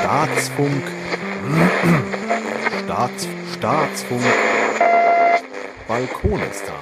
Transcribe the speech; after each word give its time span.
Staatsfunk. 0.00 0.82
Staats, 2.84 3.28
Staatsfunk. 3.54 4.22
Balkonistan. 5.86 6.74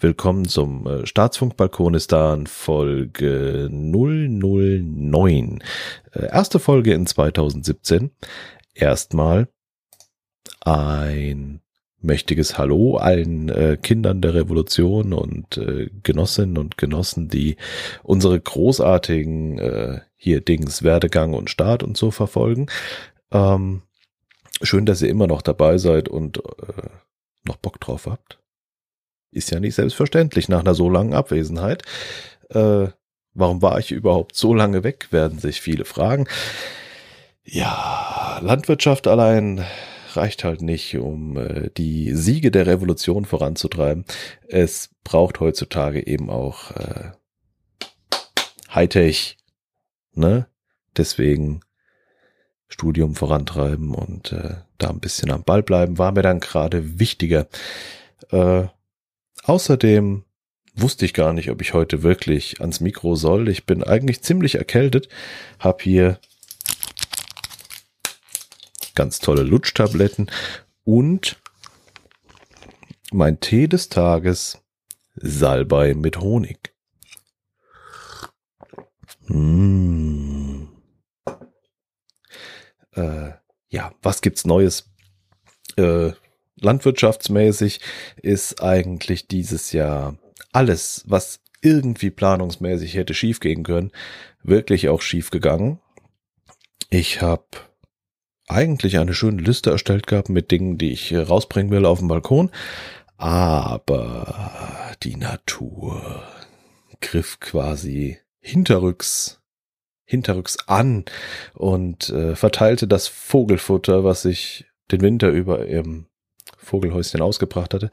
Willkommen 0.00 0.44
zum 0.46 0.86
äh, 0.86 1.06
Staatsfunk 1.06 1.56
Balkonistan 1.56 2.46
Folge 2.46 3.68
009. 3.70 5.58
Äh, 6.12 6.26
erste 6.26 6.58
Folge 6.58 6.94
in 6.94 7.06
2017. 7.06 8.10
Erstmal 8.74 9.48
ein 10.60 11.60
mächtiges 12.00 12.58
Hallo 12.58 12.96
allen 12.96 13.48
äh, 13.48 13.76
Kindern 13.80 14.20
der 14.20 14.34
Revolution 14.34 15.12
und 15.12 15.56
äh, 15.58 15.90
Genossinnen 16.02 16.58
und 16.58 16.78
Genossen, 16.78 17.28
die 17.28 17.56
unsere 18.02 18.40
großartigen 18.40 19.58
äh, 19.58 20.00
hier 20.16 20.40
Dings 20.40 20.82
Werdegang 20.82 21.34
und 21.34 21.50
Start 21.50 21.82
und 21.82 21.96
so 21.96 22.10
verfolgen. 22.10 22.66
Ähm, 23.32 23.82
schön, 24.62 24.86
dass 24.86 25.02
ihr 25.02 25.08
immer 25.08 25.26
noch 25.26 25.42
dabei 25.42 25.78
seid 25.78 26.08
und 26.08 26.38
äh, 26.38 26.88
noch 27.44 27.56
Bock 27.56 27.80
drauf 27.80 28.06
habt. 28.06 28.38
Ist 29.30 29.50
ja 29.50 29.60
nicht 29.60 29.74
selbstverständlich 29.74 30.48
nach 30.48 30.60
einer 30.60 30.74
so 30.74 30.88
langen 30.88 31.14
Abwesenheit. 31.14 31.82
Äh, 32.50 32.88
warum 33.34 33.62
war 33.62 33.78
ich 33.78 33.90
überhaupt 33.90 34.36
so 34.36 34.54
lange 34.54 34.84
weg, 34.84 35.08
werden 35.10 35.38
sich 35.38 35.60
viele 35.60 35.84
fragen. 35.84 36.26
Ja, 37.44 38.40
Landwirtschaft 38.42 39.06
allein 39.06 39.64
reicht 40.18 40.44
halt 40.44 40.62
nicht, 40.62 40.96
um 40.96 41.36
äh, 41.36 41.70
die 41.76 42.12
Siege 42.14 42.50
der 42.50 42.66
Revolution 42.66 43.24
voranzutreiben. 43.24 44.04
Es 44.48 44.90
braucht 45.04 45.40
heutzutage 45.40 46.06
eben 46.06 46.28
auch 46.28 46.72
äh, 46.72 47.12
Hightech, 48.74 49.38
ne? 50.14 50.46
Deswegen 50.96 51.60
Studium 52.68 53.14
vorantreiben 53.14 53.94
und 53.94 54.32
äh, 54.32 54.56
da 54.76 54.90
ein 54.90 55.00
bisschen 55.00 55.30
am 55.30 55.44
Ball 55.44 55.62
bleiben, 55.62 55.98
war 55.98 56.12
mir 56.12 56.22
dann 56.22 56.40
gerade 56.40 56.98
wichtiger. 56.98 57.46
Äh, 58.30 58.66
außerdem 59.44 60.24
wusste 60.74 61.04
ich 61.04 61.14
gar 61.14 61.32
nicht, 61.32 61.50
ob 61.50 61.62
ich 61.62 61.72
heute 61.72 62.02
wirklich 62.02 62.60
ans 62.60 62.80
Mikro 62.80 63.14
soll. 63.14 63.48
Ich 63.48 63.64
bin 63.64 63.82
eigentlich 63.82 64.22
ziemlich 64.22 64.56
erkältet, 64.56 65.08
hab 65.58 65.82
hier 65.82 66.18
ganz 68.98 69.20
tolle 69.20 69.44
Lutschtabletten 69.44 70.28
und 70.82 71.40
mein 73.12 73.38
Tee 73.38 73.68
des 73.68 73.88
Tages 73.88 74.58
Salbei 75.14 75.94
mit 75.94 76.18
Honig. 76.18 76.74
Mmh. 79.28 80.66
Äh, 82.96 83.30
ja, 83.68 83.92
was 84.02 84.20
gibt's 84.20 84.44
Neues? 84.44 84.90
Äh, 85.76 86.10
landwirtschaftsmäßig 86.56 87.80
ist 88.20 88.60
eigentlich 88.60 89.28
dieses 89.28 89.70
Jahr 89.70 90.18
alles, 90.52 91.04
was 91.06 91.38
irgendwie 91.62 92.10
planungsmäßig 92.10 92.94
hätte 92.94 93.14
schiefgehen 93.14 93.62
können, 93.62 93.92
wirklich 94.42 94.88
auch 94.88 95.02
schiefgegangen. 95.02 95.78
Ich 96.90 97.22
habe 97.22 97.67
eigentlich 98.48 98.98
eine 98.98 99.14
schöne 99.14 99.42
Liste 99.42 99.70
erstellt 99.70 100.06
gehabt 100.06 100.28
mit 100.28 100.50
Dingen, 100.50 100.78
die 100.78 100.92
ich 100.92 101.14
rausbringen 101.14 101.70
will 101.70 101.84
auf 101.84 101.98
dem 101.98 102.08
Balkon. 102.08 102.50
Aber 103.16 104.94
die 105.02 105.16
Natur 105.16 106.22
griff 107.00 107.40
quasi 107.40 108.18
hinterrücks, 108.40 109.40
hinterrücks 110.04 110.56
an 110.66 111.04
und 111.54 112.10
äh, 112.10 112.36
verteilte 112.36 112.86
das 112.86 113.08
Vogelfutter, 113.08 114.04
was 114.04 114.24
ich 114.24 114.66
den 114.90 115.00
Winter 115.00 115.28
über 115.28 115.66
im 115.66 116.06
Vogelhäuschen 116.56 117.20
ausgebracht 117.20 117.74
hatte, 117.74 117.90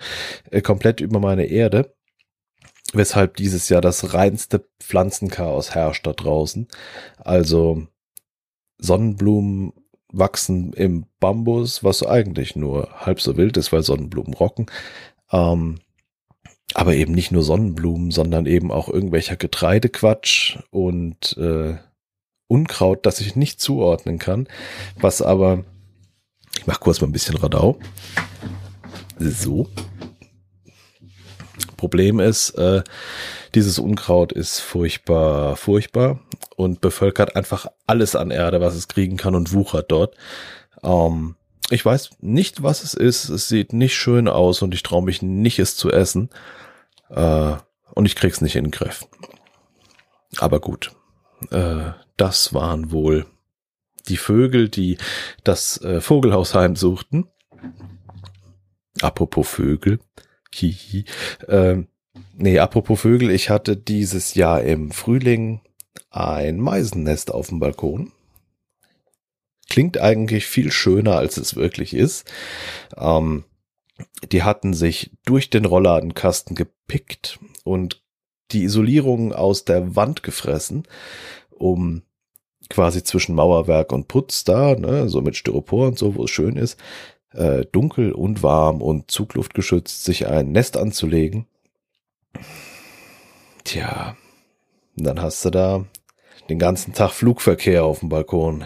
äh, 0.52 0.62
komplett 0.62 1.02
über 1.02 1.20
meine 1.20 1.46
Erde. 1.46 1.96
Weshalb 2.94 3.36
dieses 3.38 3.68
Jahr 3.68 3.82
das 3.82 4.14
reinste 4.14 4.68
Pflanzenchaos 4.80 5.74
herrscht 5.76 6.08
da 6.08 6.14
draußen. 6.14 6.68
Also 7.18 7.88
Sonnenblumen 8.78 9.74
wachsen 10.18 10.74
im 10.74 11.06
Bambus, 11.20 11.84
was 11.84 12.04
eigentlich 12.04 12.56
nur 12.56 12.90
halb 12.94 13.22
so 13.22 13.38
wild 13.38 13.58
ist, 13.58 13.72
weil 13.72 13.84
Sonnenblumen 13.84 14.34
rocken. 14.34 14.68
Ähm, 15.32 15.80
aber 16.74 16.96
eben 16.96 17.14
nicht 17.14 17.32
nur 17.32 17.44
Sonnenblumen, 17.44 18.12
sondern 18.12 18.46
eben 18.46 18.72
auch 18.72 18.90
irgendwelcher 18.90 19.36
Getreidequatsch 19.36 20.58
und 20.72 21.38
äh, 21.38 21.76
Unkraut, 22.48 23.06
das 23.06 23.22
ich 23.22 23.36
nicht 23.36 23.60
zuordnen 23.60 24.20
kann, 24.20 24.48
was 25.00 25.22
aber, 25.22 25.64
ich 26.58 26.68
mach 26.68 26.80
kurz 26.80 27.02
mal 27.02 27.08
ein 27.08 27.14
bisschen 27.14 27.38
Radau. 27.38 27.78
So. 29.18 29.68
Problem 31.86 32.20
ist, 32.20 32.50
äh, 32.58 32.82
dieses 33.54 33.78
Unkraut 33.78 34.32
ist 34.32 34.60
furchtbar, 34.60 35.56
furchtbar 35.56 36.20
und 36.56 36.82
bevölkert 36.82 37.36
einfach 37.36 37.68
alles 37.86 38.16
an 38.16 38.32
Erde, 38.32 38.60
was 38.60 38.74
es 38.74 38.88
kriegen 38.88 39.18
kann 39.18 39.36
und 39.36 39.54
wuchert 39.54 39.92
dort. 39.92 40.16
Ähm, 40.82 41.36
ich 41.70 41.86
weiß 41.86 42.10
nicht, 42.22 42.64
was 42.64 42.84
es 42.84 42.96
ist. 42.96 43.30
Es 43.30 43.48
sieht 43.48 43.72
nicht 43.72 43.96
schön 43.96 44.28
aus 44.28 44.64
und 44.64 44.74
ich 44.74 44.82
traue 44.82 45.04
mich 45.04 45.22
nicht, 45.22 45.60
es 45.60 45.78
zu 45.78 45.92
essen. 45.92 46.32
Äh, 47.10 47.54
und 47.94 48.06
ich 48.08 48.16
krieg's 48.16 48.42
nicht 48.42 48.56
in 48.56 48.66
den 48.66 48.72
Griff. 48.72 49.06
Aber 50.38 50.60
gut. 50.60 50.92
Äh, 51.52 51.92
das 52.18 52.56
waren 52.56 52.92
wohl 52.92 53.28
die 54.08 54.18
Vögel, 54.18 54.70
die 54.70 54.98
das 55.44 55.80
äh, 55.82 56.02
Vogelhaus 56.02 56.56
heimsuchten. 56.56 57.28
Apropos 59.02 59.48
Vögel. 59.48 60.00
Hihi. 60.56 61.06
Ähm, 61.48 61.88
nee, 62.38 62.60
apropos 62.60 63.02
Vögel, 63.02 63.32
ich 63.32 63.50
hatte 63.50 63.76
dieses 63.76 64.36
Jahr 64.36 64.62
im 64.62 64.92
Frühling 64.92 65.62
ein 66.10 66.60
Meisennest 66.60 67.32
auf 67.32 67.50
dem 67.50 67.60
Balkon. 67.60 68.12
Klingt 69.68 70.00
eigentlich 70.00 70.46
viel 70.46 70.72
schöner, 70.72 71.18
als 71.18 71.38
es 71.38 71.56
wirklich 71.56 71.94
ist. 71.94 72.26
Ähm, 72.96 73.44
die 74.32 74.44
hatten 74.44 74.74
sich 74.74 75.12
durch 75.26 75.50
den 75.50 75.66
Rollladenkasten 75.66 76.56
gepickt 76.56 77.40
und 77.64 78.04
die 78.52 78.64
Isolierung 78.64 79.34
aus 79.34 79.66
der 79.66 79.96
Wand 79.96 80.24
gefressen, 80.24 80.84
um 81.50 82.04
quasi 82.70 83.04
zwischen 83.04 83.36
Mauerwerk 83.36 83.92
und 83.92 84.08
Putz 84.08 84.44
da, 84.44 84.76
ne, 84.76 85.10
so 85.10 85.22
mit 85.22 85.36
Styropor 85.36 85.88
und 85.88 86.00
so, 86.00 86.16
wo 86.16 86.26
es 86.26 86.32
schön 86.32 86.56
ist, 86.56 86.80
äh, 87.36 87.66
dunkel 87.72 88.12
und 88.12 88.44
warm 88.44 88.82
und 88.82 89.12
zugluftgeschützt 89.12 90.04
sich 90.04 90.28
ein 90.28 90.52
Nest 90.52 90.78
anzulegen. 90.78 91.46
Tja, 93.64 94.16
dann 94.96 95.22
hast 95.22 95.44
du 95.46 95.50
da 95.50 95.86
den 96.50 96.60
ganzen 96.60 96.94
Tag 96.94 97.12
Flugverkehr 97.12 97.84
auf 97.84 98.00
dem 98.00 98.10
Balkon. 98.10 98.66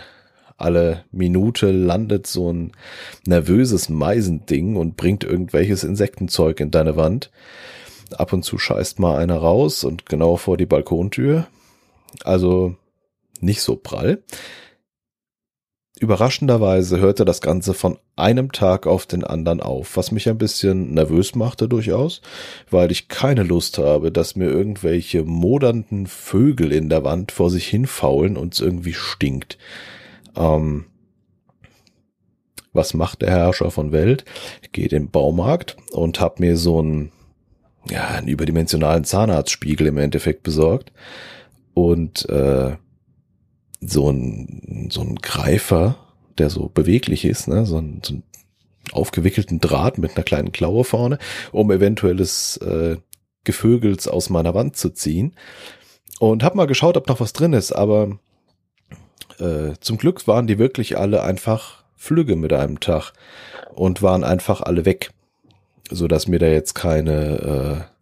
Alle 0.58 1.06
Minute 1.12 1.72
landet 1.72 2.28
so 2.28 2.52
ein 2.52 2.74
nervöses 3.26 3.88
Meisending 3.88 4.76
und 4.76 4.98
bringt 4.98 5.24
irgendwelches 5.24 5.86
Insektenzeug 5.86 6.60
in 6.60 6.70
deine 6.70 6.98
Wand. 6.98 7.32
Ab 8.18 8.34
und 8.34 8.44
zu 8.44 8.58
scheißt 8.58 9.00
mal 9.00 9.18
einer 9.18 9.38
raus 9.38 9.86
und 9.86 10.06
genau 10.06 10.36
vor 10.36 10.58
die 10.58 10.66
Balkontür. 10.66 11.48
Also 12.26 12.76
nicht 13.40 13.62
so 13.62 13.78
prall. 13.78 14.22
Überraschenderweise 16.00 17.00
hörte 17.00 17.26
das 17.26 17.42
Ganze 17.42 17.74
von 17.74 17.98
einem 18.16 18.54
Tag 18.54 18.88
auf 18.88 19.06
den 19.06 19.26
anderen 19.26 19.60
auf, 19.60 19.98
was 19.98 20.12
mich 20.12 20.30
ein 20.30 20.38
bisschen 20.38 20.94
nervös 20.94 21.36
machte 21.36 21.68
durchaus, 21.68 22.22
weil 22.70 22.90
ich 22.90 23.10
keine 23.10 23.44
Lust 23.44 23.78
habe, 23.78 24.10
dass 24.10 24.38
mir 24.38 24.50
irgendwelche 24.50 25.24
modernden 25.24 26.08
Vögel 26.08 26.72
in 26.72 26.88
der 26.88 27.04
Wand 27.04 27.34
vor 27.34 27.50
sich 27.50 27.68
hinfaulen 27.68 28.38
und 28.38 28.54
es 28.54 28.62
irgendwie 28.62 28.94
stinkt. 28.94 29.58
Ähm, 30.38 30.86
was 32.72 32.94
macht 32.94 33.22
der 33.22 33.32
Herrscher 33.32 33.70
von 33.70 33.92
Welt? 33.92 34.24
Ich 34.62 34.72
gehe 34.72 34.86
in 34.86 34.90
den 34.90 35.10
Baumarkt 35.10 35.76
und 35.92 36.22
habe 36.22 36.36
mir 36.40 36.56
so 36.56 36.80
einen, 36.80 37.12
ja, 37.90 38.08
einen 38.08 38.30
überdimensionalen 38.30 39.04
Zahnarztspiegel 39.04 39.88
im 39.88 39.98
Endeffekt 39.98 40.44
besorgt 40.44 40.94
und 41.74 42.30
äh, 42.30 42.78
so 43.82 44.10
ein, 44.10 44.90
so 44.92 45.02
ein 45.02 45.16
Greifer, 45.16 45.98
der 46.38 46.50
so 46.50 46.70
beweglich 46.74 47.26
ist, 47.26 47.48
ne? 47.48 47.66
so, 47.66 47.78
ein, 47.78 48.02
so 48.04 48.16
ein 48.16 48.24
aufgewickelten 48.92 49.60
Draht 49.60 49.98
mit 49.98 50.16
einer 50.16 50.24
kleinen 50.24 50.52
Klaue 50.52 50.84
vorne, 50.84 51.18
um 51.52 51.72
eventuelles 51.72 52.58
äh, 52.58 52.98
Gevögels 53.44 54.08
aus 54.08 54.30
meiner 54.30 54.54
Wand 54.54 54.76
zu 54.76 54.90
ziehen. 54.90 55.34
Und 56.20 56.44
hab 56.44 56.56
mal 56.56 56.68
geschaut, 56.68 56.98
ob 56.98 57.08
noch 57.08 57.20
was 57.20 57.34
drin 57.34 57.54
ist, 57.54 57.72
aber 57.72 58.20
äh, 59.40 59.74
zum 59.80 59.98
Glück 59.98 60.28
waren 60.28 60.48
die 60.48 60.60
wirklich 60.60 60.98
alle 60.98 61.24
einfach 61.24 61.84
flügge 61.96 62.36
mit 62.36 62.52
einem 62.52 62.80
Tag 62.80 63.14
und 63.74 64.02
waren 64.02 64.24
einfach 64.24 64.62
alle 64.62 64.86
weg, 64.86 65.12
so 65.90 66.08
dass 66.08 66.28
mir 66.28 66.40
da 66.40 66.48
jetzt 66.48 66.74
keine 66.74 67.88
äh, 67.90 68.00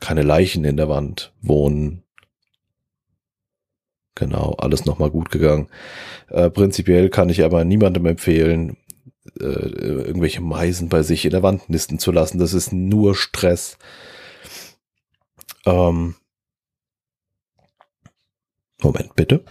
keine 0.00 0.22
Leichen 0.22 0.64
in 0.64 0.76
der 0.76 0.88
Wand 0.88 1.32
wohnen. 1.42 2.02
Genau, 4.20 4.54
alles 4.58 4.84
nochmal 4.84 5.10
gut 5.10 5.30
gegangen. 5.30 5.68
Äh, 6.28 6.50
prinzipiell 6.50 7.08
kann 7.08 7.30
ich 7.30 7.42
aber 7.42 7.64
niemandem 7.64 8.04
empfehlen, 8.04 8.76
äh, 9.40 9.44
irgendwelche 9.44 10.42
Meisen 10.42 10.90
bei 10.90 11.02
sich 11.02 11.24
in 11.24 11.30
der 11.30 11.42
Wand 11.42 11.70
nisten 11.70 11.98
zu 11.98 12.12
lassen. 12.12 12.38
Das 12.38 12.52
ist 12.52 12.70
nur 12.70 13.14
Stress. 13.14 13.78
Ähm, 15.64 16.16
Moment 18.82 19.16
bitte. 19.16 19.42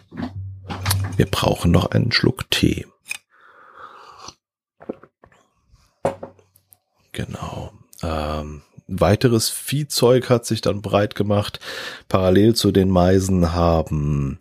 Wir 1.17 1.25
brauchen 1.25 1.71
noch 1.71 1.89
einen 1.89 2.11
Schluck 2.11 2.47
Tee. 2.51 2.85
Genau. 7.11 7.71
Ähm, 8.03 8.61
weiteres 8.89 9.49
Viehzeug 9.49 10.29
hat 10.29 10.45
sich 10.45 10.61
dann 10.61 10.81
breit 10.81 11.15
gemacht. 11.15 11.59
Parallel 12.07 12.55
zu 12.55 12.71
den 12.71 12.89
Meisen 12.89 13.53
haben 13.53 14.39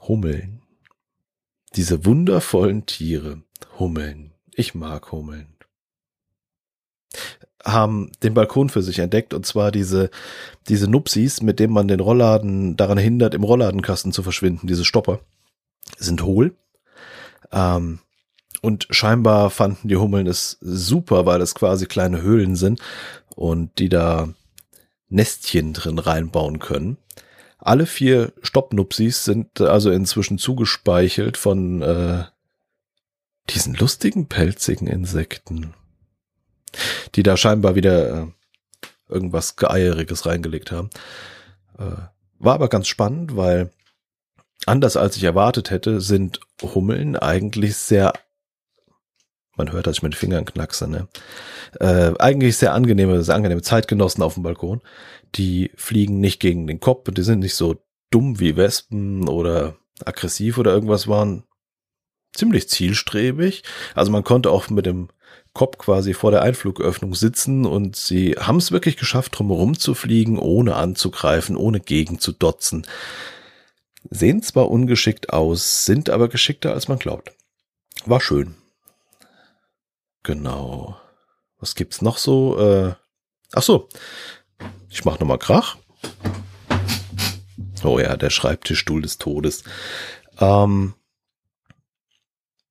Hummeln. 0.00 0.62
Diese 1.76 2.04
wundervollen 2.04 2.86
Tiere. 2.86 3.42
Hummeln. 3.78 4.32
Ich 4.54 4.74
mag 4.74 5.10
Hummeln. 5.12 5.56
Haben 7.64 8.12
den 8.22 8.34
Balkon 8.34 8.68
für 8.68 8.82
sich 8.82 8.98
entdeckt 8.98 9.32
und 9.32 9.46
zwar 9.46 9.72
diese, 9.72 10.10
diese 10.68 10.88
Nupsis, 10.88 11.42
mit 11.42 11.58
denen 11.58 11.72
man 11.72 11.88
den 11.88 12.00
Rollladen 12.00 12.76
daran 12.76 12.98
hindert, 12.98 13.34
im 13.34 13.42
Rollladenkasten 13.42 14.12
zu 14.12 14.22
verschwinden, 14.22 14.66
diese 14.66 14.84
Stopper, 14.84 15.20
sind 15.96 16.22
hohl. 16.22 16.54
Ähm, 17.50 18.00
und 18.60 18.86
scheinbar 18.90 19.50
fanden 19.50 19.88
die 19.88 19.96
Hummeln 19.96 20.26
es 20.26 20.56
super, 20.60 21.26
weil 21.26 21.40
es 21.40 21.54
quasi 21.54 21.86
kleine 21.86 22.22
Höhlen 22.22 22.56
sind 22.56 22.80
und 23.34 23.78
die 23.78 23.88
da 23.88 24.28
Nestchen 25.08 25.72
drin 25.72 25.98
reinbauen 25.98 26.58
können. 26.58 26.98
Alle 27.58 27.86
vier 27.86 28.32
Stoppnupsis 28.42 29.24
sind 29.24 29.60
also 29.60 29.90
inzwischen 29.90 30.38
zugespeichelt 30.38 31.36
von 31.36 31.82
äh, 31.82 32.24
diesen 33.50 33.74
lustigen 33.74 34.26
pelzigen 34.28 34.86
Insekten, 34.86 35.74
die 37.14 37.22
da 37.22 37.36
scheinbar 37.36 37.74
wieder 37.74 38.22
äh, 38.22 38.26
irgendwas 39.08 39.56
Geeieriges 39.56 40.26
reingelegt 40.26 40.72
haben. 40.72 40.90
Äh, 41.78 41.96
war 42.38 42.54
aber 42.54 42.68
ganz 42.68 42.88
spannend, 42.88 43.36
weil 43.36 43.70
anders 44.66 44.96
als 44.96 45.16
ich 45.16 45.24
erwartet 45.24 45.70
hätte, 45.70 46.00
sind 46.00 46.40
Hummeln 46.62 47.16
eigentlich 47.16 47.76
sehr 47.76 48.12
man 49.56 49.72
hört, 49.72 49.86
dass 49.86 49.96
ich 49.96 50.02
mit 50.02 50.14
den 50.14 50.18
Fingern 50.18 50.44
knackse, 50.44 50.88
ne? 50.88 51.08
Äh, 51.80 52.12
eigentlich 52.18 52.56
sehr 52.56 52.72
angenehme, 52.72 53.22
sehr 53.22 53.34
angenehme 53.34 53.62
Zeitgenossen 53.62 54.22
auf 54.22 54.34
dem 54.34 54.42
Balkon. 54.42 54.80
Die 55.34 55.70
fliegen 55.76 56.20
nicht 56.20 56.40
gegen 56.40 56.66
den 56.66 56.80
Kopf, 56.80 57.10
die 57.10 57.22
sind 57.22 57.40
nicht 57.40 57.54
so 57.54 57.76
dumm 58.10 58.38
wie 58.40 58.56
Wespen 58.56 59.28
oder 59.28 59.76
aggressiv 60.04 60.58
oder 60.58 60.72
irgendwas 60.72 61.08
waren. 61.08 61.44
Ziemlich 62.34 62.68
zielstrebig. 62.68 63.62
Also 63.94 64.10
man 64.10 64.24
konnte 64.24 64.50
auch 64.50 64.68
mit 64.68 64.86
dem 64.86 65.08
Kopf 65.52 65.78
quasi 65.78 66.14
vor 66.14 66.32
der 66.32 66.42
Einflugöffnung 66.42 67.14
sitzen 67.14 67.64
und 67.64 67.94
sie 67.94 68.32
haben 68.32 68.56
es 68.56 68.72
wirklich 68.72 68.96
geschafft, 68.96 69.38
drumherum 69.38 69.78
zu 69.78 69.94
fliegen, 69.94 70.38
ohne 70.38 70.74
anzugreifen, 70.74 71.56
ohne 71.56 71.78
gegen 71.78 72.18
zu 72.18 72.32
dotzen. 72.32 72.86
Sehen 74.10 74.42
zwar 74.42 74.70
ungeschickt 74.70 75.32
aus, 75.32 75.86
sind 75.86 76.10
aber 76.10 76.28
geschickter 76.28 76.72
als 76.74 76.88
man 76.88 76.98
glaubt. 76.98 77.32
War 78.04 78.20
schön. 78.20 78.56
Genau. 80.24 80.96
Was 81.60 81.74
gibt's 81.74 82.02
noch 82.02 82.18
so? 82.18 82.58
Äh, 82.58 82.94
ach 83.52 83.62
so. 83.62 83.88
Ich 84.88 85.04
mach 85.04 85.20
noch 85.20 85.26
mal 85.26 85.38
Krach. 85.38 85.76
Oh 87.84 87.98
ja, 87.98 88.16
der 88.16 88.30
Schreibtischstuhl 88.30 89.02
des 89.02 89.18
Todes. 89.18 89.64
Ähm, 90.40 90.94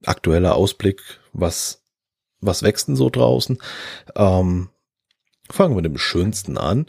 aktueller 0.03 0.55
Ausblick, 0.55 1.01
was, 1.31 1.83
was 2.41 2.63
wächst 2.63 2.87
denn 2.87 2.95
so 2.95 3.11
draußen? 3.11 3.59
Ähm, 4.15 4.69
fangen 5.49 5.75
wir 5.75 5.83
mit 5.83 5.85
dem 5.85 5.97
Schönsten 5.99 6.57
an. 6.57 6.87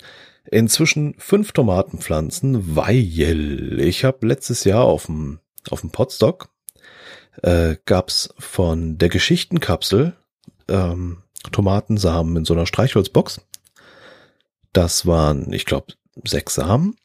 Inzwischen 0.50 1.14
fünf 1.18 1.52
Tomatenpflanzen, 1.52 2.74
weil 2.74 3.80
ich 3.80 4.04
habe 4.04 4.26
letztes 4.26 4.64
Jahr 4.64 4.84
auf 4.84 5.06
dem, 5.06 5.40
auf 5.68 5.82
dem 5.82 5.90
Potstock 5.90 6.48
äh, 7.42 7.76
gab's 7.84 8.32
von 8.38 8.96
der 8.96 9.10
Geschichtenkapsel 9.10 10.16
ähm, 10.68 11.18
Tomatensamen 11.52 12.36
in 12.36 12.44
so 12.44 12.54
einer 12.54 12.66
Streichholzbox. 12.66 13.40
Das 14.72 15.06
waren, 15.06 15.52
ich 15.52 15.66
glaube, 15.66 15.94
sechs 16.24 16.54
Samen. 16.54 16.96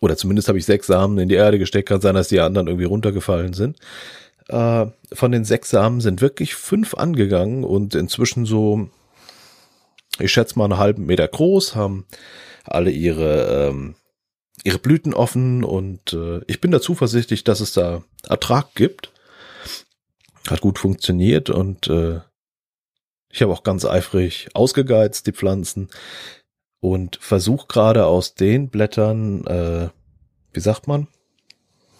Oder 0.00 0.16
zumindest 0.16 0.48
habe 0.48 0.58
ich 0.58 0.64
sechs 0.64 0.86
Samen 0.86 1.18
in 1.18 1.28
die 1.28 1.34
Erde 1.34 1.58
gesteckt. 1.58 1.88
Kann 1.88 2.00
sein, 2.00 2.14
dass 2.14 2.28
die 2.28 2.40
anderen 2.40 2.68
irgendwie 2.68 2.84
runtergefallen 2.84 3.52
sind. 3.52 3.78
Äh, 4.48 4.86
von 5.12 5.32
den 5.32 5.44
sechs 5.44 5.70
Samen 5.70 6.00
sind 6.00 6.20
wirklich 6.20 6.54
fünf 6.54 6.94
angegangen 6.94 7.64
und 7.64 7.94
inzwischen 7.94 8.46
so, 8.46 8.88
ich 10.18 10.32
schätze 10.32 10.58
mal 10.58 10.64
einen 10.64 10.78
halben 10.78 11.06
Meter 11.06 11.26
groß, 11.26 11.74
haben 11.74 12.06
alle 12.64 12.90
ihre, 12.90 13.68
ähm, 13.70 13.94
ihre 14.64 14.78
Blüten 14.78 15.14
offen 15.14 15.64
und 15.64 16.12
äh, 16.12 16.40
ich 16.46 16.60
bin 16.60 16.70
da 16.70 16.80
zuversichtlich, 16.80 17.44
dass 17.44 17.60
es 17.60 17.72
da 17.72 18.02
Ertrag 18.28 18.74
gibt. 18.74 19.12
Hat 20.48 20.60
gut 20.60 20.78
funktioniert 20.78 21.50
und 21.50 21.88
äh, 21.88 22.20
ich 23.30 23.42
habe 23.42 23.52
auch 23.52 23.62
ganz 23.62 23.84
eifrig 23.84 24.48
ausgegeizt, 24.54 25.26
die 25.26 25.32
Pflanzen. 25.32 25.88
Und 26.80 27.18
versuche 27.20 27.66
gerade 27.68 28.06
aus 28.06 28.34
den 28.34 28.70
Blättern, 28.70 29.46
äh, 29.46 29.88
wie 30.52 30.60
sagt 30.60 30.88
man? 30.88 31.08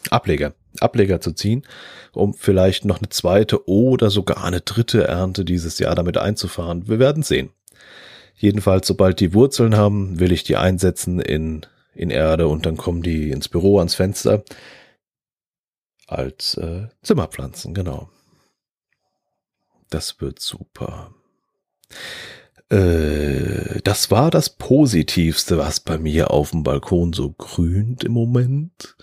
Ableger. 0.08 0.54
Ableger 0.80 1.20
zu 1.20 1.32
ziehen, 1.32 1.66
um 2.12 2.32
vielleicht 2.32 2.84
noch 2.84 2.98
eine 2.98 3.08
zweite 3.08 3.68
oder 3.68 4.08
sogar 4.08 4.44
eine 4.44 4.60
dritte 4.60 5.04
Ernte 5.04 5.44
dieses 5.44 5.78
Jahr 5.78 5.94
damit 5.94 6.16
einzufahren. 6.16 6.88
Wir 6.88 6.98
werden 6.98 7.22
sehen. 7.22 7.50
Jedenfalls, 8.36 8.86
sobald 8.86 9.20
die 9.20 9.34
Wurzeln 9.34 9.76
haben, 9.76 10.18
will 10.18 10.32
ich 10.32 10.44
die 10.44 10.56
einsetzen 10.56 11.20
in, 11.20 11.66
in 11.94 12.10
Erde 12.10 12.48
und 12.48 12.64
dann 12.64 12.76
kommen 12.76 13.02
die 13.02 13.30
ins 13.30 13.48
Büro 13.48 13.78
ans 13.78 13.94
Fenster 13.94 14.44
als 16.06 16.56
äh, 16.56 16.88
Zimmerpflanzen, 17.02 17.74
genau. 17.74 18.08
Das 19.90 20.20
wird 20.20 20.40
super. 20.40 21.12
Äh, 22.70 23.81
das 23.82 24.10
war 24.10 24.31
das 24.31 24.50
Positivste, 24.50 25.58
was 25.58 25.81
bei 25.81 25.98
mir 25.98 26.31
auf 26.31 26.50
dem 26.52 26.62
Balkon 26.62 27.12
so 27.12 27.32
grünt 27.32 28.04
im 28.04 28.12
Moment. 28.12 28.97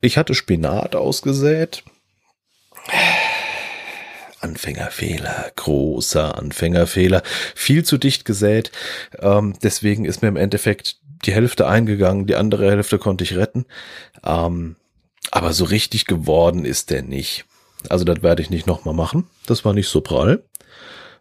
Ich 0.00 0.18
hatte 0.18 0.34
Spinat 0.34 0.96
ausgesät. 0.96 1.84
Anfängerfehler, 4.40 5.52
großer 5.54 6.36
Anfängerfehler, 6.36 7.22
viel 7.54 7.84
zu 7.84 7.96
dicht 7.96 8.24
gesät. 8.24 8.72
Ähm, 9.20 9.54
deswegen 9.62 10.04
ist 10.04 10.20
mir 10.20 10.28
im 10.28 10.36
Endeffekt 10.36 10.96
die 11.24 11.32
Hälfte 11.32 11.68
eingegangen, 11.68 12.26
die 12.26 12.34
andere 12.34 12.68
Hälfte 12.68 12.98
konnte 12.98 13.22
ich 13.22 13.36
retten. 13.36 13.66
Ähm, 14.24 14.74
aber 15.30 15.52
so 15.52 15.64
richtig 15.64 16.06
geworden 16.06 16.64
ist 16.64 16.90
der 16.90 17.02
nicht. 17.02 17.44
Also 17.88 18.04
das 18.04 18.22
werde 18.22 18.42
ich 18.42 18.50
nicht 18.50 18.66
nochmal 18.66 18.94
machen. 18.94 19.28
Das 19.46 19.64
war 19.64 19.72
nicht 19.74 19.88
so 19.88 20.00
prall. 20.00 20.42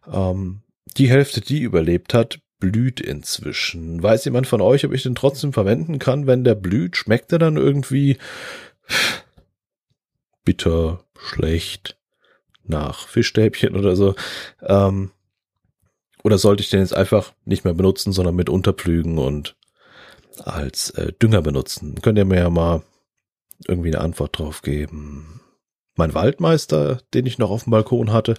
Ähm, 0.08 0.62
die 0.98 1.10
Hälfte, 1.10 1.42
die 1.42 1.62
überlebt 1.62 2.14
hat, 2.14 2.40
blüht 2.60 3.02
inzwischen. 3.02 4.02
Weiß 4.02 4.26
jemand 4.26 4.48
von 4.48 4.62
euch, 4.62 4.86
ob 4.86 4.94
ich 4.94 5.04
den 5.04 5.16
trotzdem 5.16 5.52
verwenden 5.52 6.00
kann, 6.00 6.28
wenn 6.28 6.44
der 6.44 6.56
blüht? 6.56 6.96
Schmeckt 6.96 7.32
er 7.34 7.40
dann 7.40 7.58
irgendwie 7.58 8.18
bitter, 10.46 11.04
schlecht, 11.18 11.98
nach 12.64 13.08
Fischstäbchen 13.08 13.76
oder 13.76 13.96
so? 13.96 14.16
Ähm, 14.62 15.12
oder 16.24 16.38
sollte 16.38 16.62
ich 16.62 16.70
den 16.70 16.82
jetzt 16.82 16.96
einfach 16.96 17.34
nicht 17.46 17.66
mehr 17.66 17.74
benutzen, 17.74 18.14
sondern 18.14 18.36
mit 18.36 18.50
unterpflügen 18.50 19.18
und 19.18 19.56
als 20.38 20.92
äh, 20.92 21.12
Dünger 21.14 21.42
benutzen? 21.42 21.96
Könnt 22.02 22.18
ihr 22.18 22.26
mir 22.26 22.40
ja 22.40 22.50
mal 22.50 22.84
irgendwie 23.68 23.90
eine 23.90 24.02
Antwort 24.02 24.38
drauf 24.38 24.62
geben 24.62 25.41
mein 26.02 26.16
Waldmeister, 26.16 27.00
den 27.14 27.28
ich 27.28 27.38
noch 27.38 27.52
auf 27.52 27.66
dem 27.66 27.72
Balkon 27.72 28.12
hatte, 28.12 28.34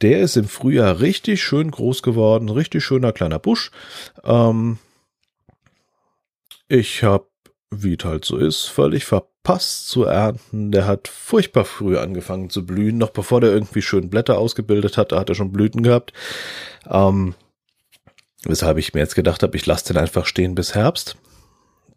der 0.00 0.20
ist 0.20 0.38
im 0.38 0.48
Frühjahr 0.48 1.00
richtig 1.00 1.42
schön 1.42 1.70
groß 1.70 2.02
geworden, 2.02 2.48
richtig 2.48 2.82
schöner 2.82 3.12
kleiner 3.12 3.38
Busch. 3.38 3.70
Ähm, 4.24 4.78
ich 6.68 7.02
habe, 7.02 7.26
wie 7.70 7.96
es 7.98 8.04
halt 8.06 8.24
so 8.24 8.38
ist, 8.38 8.64
völlig 8.64 9.04
verpasst 9.04 9.88
zu 9.88 10.04
ernten. 10.04 10.72
Der 10.72 10.86
hat 10.86 11.06
furchtbar 11.06 11.66
früh 11.66 11.98
angefangen 11.98 12.48
zu 12.48 12.64
blühen, 12.64 12.96
noch 12.96 13.10
bevor 13.10 13.42
der 13.42 13.52
irgendwie 13.52 13.82
schön 13.82 14.08
Blätter 14.08 14.38
ausgebildet 14.38 14.96
hat, 14.96 15.12
da 15.12 15.20
hat 15.20 15.28
er 15.28 15.34
schon 15.34 15.52
Blüten 15.52 15.82
gehabt. 15.82 16.14
Ähm, 16.88 17.34
weshalb 18.44 18.78
ich 18.78 18.94
mir 18.94 19.00
jetzt 19.00 19.16
gedacht 19.16 19.42
habe, 19.42 19.54
ich 19.54 19.66
lasse 19.66 19.92
den 19.92 19.98
einfach 19.98 20.24
stehen 20.24 20.54
bis 20.54 20.74
Herbst, 20.74 21.18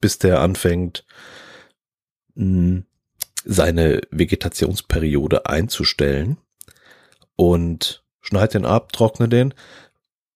bis 0.02 0.20
der 0.20 0.42
anfängt 0.42 1.06
mh, 2.36 2.84
seine 3.46 4.02
Vegetationsperiode 4.12 5.46
einzustellen 5.46 6.38
und 7.36 8.04
schneid 8.22 8.54
den 8.54 8.66
ab, 8.66 8.92
trockne 8.92 9.30
den 9.30 9.54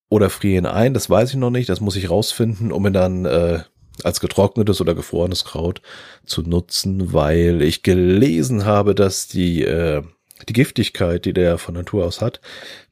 oder 0.08 0.30
friere 0.30 0.58
ihn 0.58 0.66
ein, 0.66 0.94
das 0.94 1.10
weiß 1.10 1.30
ich 1.30 1.36
noch 1.36 1.50
nicht, 1.50 1.68
das 1.68 1.80
muss 1.80 1.96
ich 1.96 2.10
rausfinden, 2.10 2.72
um 2.72 2.86
ihn 2.86 2.92
dann 2.92 3.24
äh, 3.24 3.62
als 4.04 4.20
getrocknetes 4.20 4.80
oder 4.80 4.94
gefrorenes 4.94 5.44
Kraut 5.44 5.82
zu 6.24 6.42
nutzen, 6.42 7.12
weil 7.12 7.62
ich 7.62 7.82
gelesen 7.82 8.64
habe, 8.64 8.94
dass 8.94 9.28
die, 9.28 9.62
äh, 9.62 10.02
die 10.48 10.52
Giftigkeit, 10.52 11.24
die 11.24 11.32
der 11.32 11.58
von 11.58 11.74
Natur 11.74 12.06
aus 12.06 12.20
hat, 12.20 12.40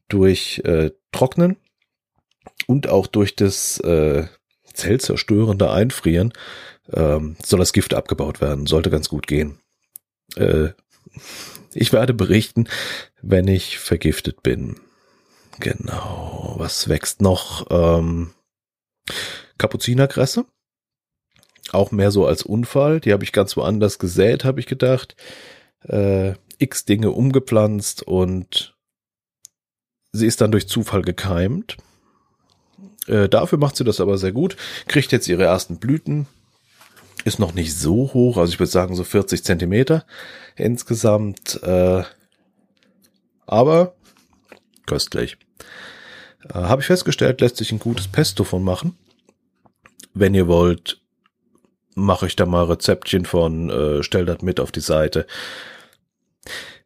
durch 0.08 0.62
äh, 0.64 0.90
Trocknen 1.12 1.56
und 2.66 2.88
auch 2.88 3.06
durch 3.06 3.36
das 3.36 3.78
äh, 3.80 4.26
zellzerstörende 4.72 5.70
Einfrieren 5.70 6.32
ähm, 6.92 7.36
soll 7.44 7.58
das 7.58 7.72
Gift 7.72 7.94
abgebaut 7.94 8.40
werden. 8.40 8.66
Sollte 8.66 8.90
ganz 8.90 9.08
gut 9.08 9.26
gehen. 9.26 9.58
Äh, 10.36 10.70
ich 11.74 11.92
werde 11.92 12.14
berichten, 12.14 12.68
wenn 13.22 13.48
ich 13.48 13.78
vergiftet 13.78 14.42
bin. 14.42 14.76
Genau. 15.60 16.54
Was 16.58 16.88
wächst 16.88 17.20
noch? 17.20 17.66
Ähm, 17.70 18.32
Kapuzinerkresse. 19.58 20.46
Auch 21.72 21.90
mehr 21.90 22.10
so 22.10 22.26
als 22.26 22.42
Unfall. 22.42 23.00
Die 23.00 23.12
habe 23.12 23.24
ich 23.24 23.32
ganz 23.32 23.56
woanders 23.56 23.98
gesät, 23.98 24.44
habe 24.44 24.60
ich 24.60 24.66
gedacht. 24.66 25.16
Äh, 25.82 26.34
X 26.58 26.84
Dinge 26.84 27.10
umgepflanzt 27.10 28.02
und 28.02 28.76
sie 30.12 30.26
ist 30.26 30.40
dann 30.40 30.50
durch 30.50 30.68
Zufall 30.68 31.02
gekeimt. 31.02 31.76
Äh, 33.06 33.28
dafür 33.28 33.58
macht 33.58 33.76
sie 33.76 33.84
das 33.84 34.00
aber 34.00 34.18
sehr 34.18 34.32
gut. 34.32 34.56
Kriegt 34.86 35.12
jetzt 35.12 35.28
ihre 35.28 35.44
ersten 35.44 35.78
Blüten. 35.78 36.26
Ist 37.24 37.38
noch 37.38 37.52
nicht 37.52 37.76
so 37.76 38.12
hoch, 38.14 38.36
also 38.36 38.52
ich 38.52 38.58
würde 38.58 38.70
sagen 38.70 38.94
so 38.94 39.04
40 39.04 39.44
Zentimeter 39.44 40.06
insgesamt. 40.56 41.62
Äh, 41.62 42.04
aber 43.46 43.94
köstlich. 44.86 45.36
Äh, 46.44 46.54
Habe 46.54 46.82
ich 46.82 46.86
festgestellt, 46.86 47.40
lässt 47.40 47.56
sich 47.56 47.72
ein 47.72 47.78
gutes 47.78 48.08
Pesto 48.08 48.44
von 48.44 48.62
machen. 48.62 48.96
Wenn 50.14 50.34
ihr 50.34 50.48
wollt, 50.48 51.00
mache 51.94 52.26
ich 52.26 52.36
da 52.36 52.46
mal 52.46 52.64
Rezeptchen 52.64 53.24
von, 53.24 53.70
äh, 53.70 54.02
stell 54.02 54.24
das 54.24 54.42
mit 54.42 54.60
auf 54.60 54.72
die 54.72 54.80
Seite. 54.80 55.26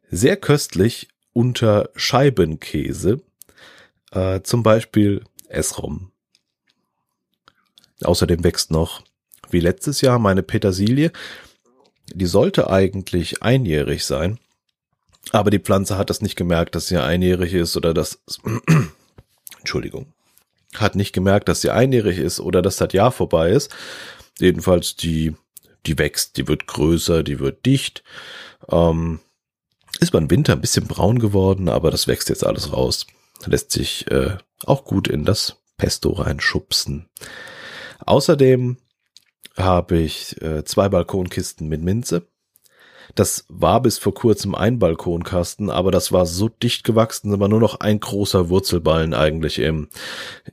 Sehr 0.09 0.37
köstlich 0.37 1.07
unter 1.33 1.89
Scheibenkäse, 1.95 3.21
äh, 4.11 4.41
zum 4.41 4.63
Beispiel 4.63 5.23
Esrom. 5.47 6.11
Außerdem 8.03 8.43
wächst 8.43 8.71
noch, 8.71 9.03
wie 9.53 9.59
letztes 9.59 10.01
Jahr, 10.01 10.19
meine 10.19 10.43
Petersilie. 10.43 11.11
Die 12.13 12.25
sollte 12.25 12.69
eigentlich 12.69 13.41
einjährig 13.41 14.05
sein, 14.05 14.39
aber 15.31 15.49
die 15.49 15.59
Pflanze 15.59 15.97
hat 15.97 16.09
das 16.09 16.21
nicht 16.21 16.35
gemerkt, 16.35 16.75
dass 16.75 16.87
sie 16.87 16.97
einjährig 16.97 17.53
ist 17.53 17.77
oder 17.77 17.93
dass, 17.93 18.19
Entschuldigung, 19.59 20.07
hat 20.75 20.95
nicht 20.95 21.13
gemerkt, 21.13 21.47
dass 21.47 21.61
sie 21.61 21.69
einjährig 21.69 22.17
ist 22.17 22.39
oder 22.39 22.61
dass 22.61 22.77
das 22.77 22.93
Jahr 22.93 23.11
vorbei 23.11 23.51
ist. 23.51 23.73
Jedenfalls 24.39 24.95
die, 24.95 25.33
die 25.85 25.97
wächst, 25.97 26.37
die 26.37 26.47
wird 26.47 26.67
größer, 26.67 27.23
die 27.23 27.39
wird 27.39 27.65
dicht. 27.65 28.03
Ähm, 28.69 29.19
ist 29.99 30.11
beim 30.11 30.29
Winter 30.29 30.53
ein 30.53 30.61
bisschen 30.61 30.87
braun 30.87 31.19
geworden, 31.19 31.69
aber 31.69 31.91
das 31.91 32.07
wächst 32.07 32.29
jetzt 32.29 32.45
alles 32.45 32.73
raus. 32.73 33.05
Lässt 33.45 33.71
sich 33.71 34.09
äh, 34.11 34.37
auch 34.65 34.83
gut 34.83 35.07
in 35.07 35.25
das 35.25 35.57
Pesto 35.77 36.11
reinschubsen. 36.11 37.09
Außerdem 38.05 38.77
habe 39.55 39.97
ich 39.97 40.41
äh, 40.41 40.63
zwei 40.63 40.89
Balkonkisten 40.89 41.67
mit 41.67 41.81
Minze. 41.81 42.27
Das 43.15 43.45
war 43.49 43.81
bis 43.81 43.97
vor 43.97 44.13
kurzem 44.13 44.55
ein 44.55 44.79
Balkonkasten, 44.79 45.69
aber 45.69 45.91
das 45.91 46.11
war 46.11 46.25
so 46.25 46.49
dicht 46.49 46.83
gewachsen, 46.83 47.37
da 47.37 47.47
nur 47.47 47.59
noch 47.59 47.79
ein 47.79 47.99
großer 47.99 48.49
Wurzelballen 48.49 49.13
eigentlich 49.13 49.59
im, 49.59 49.89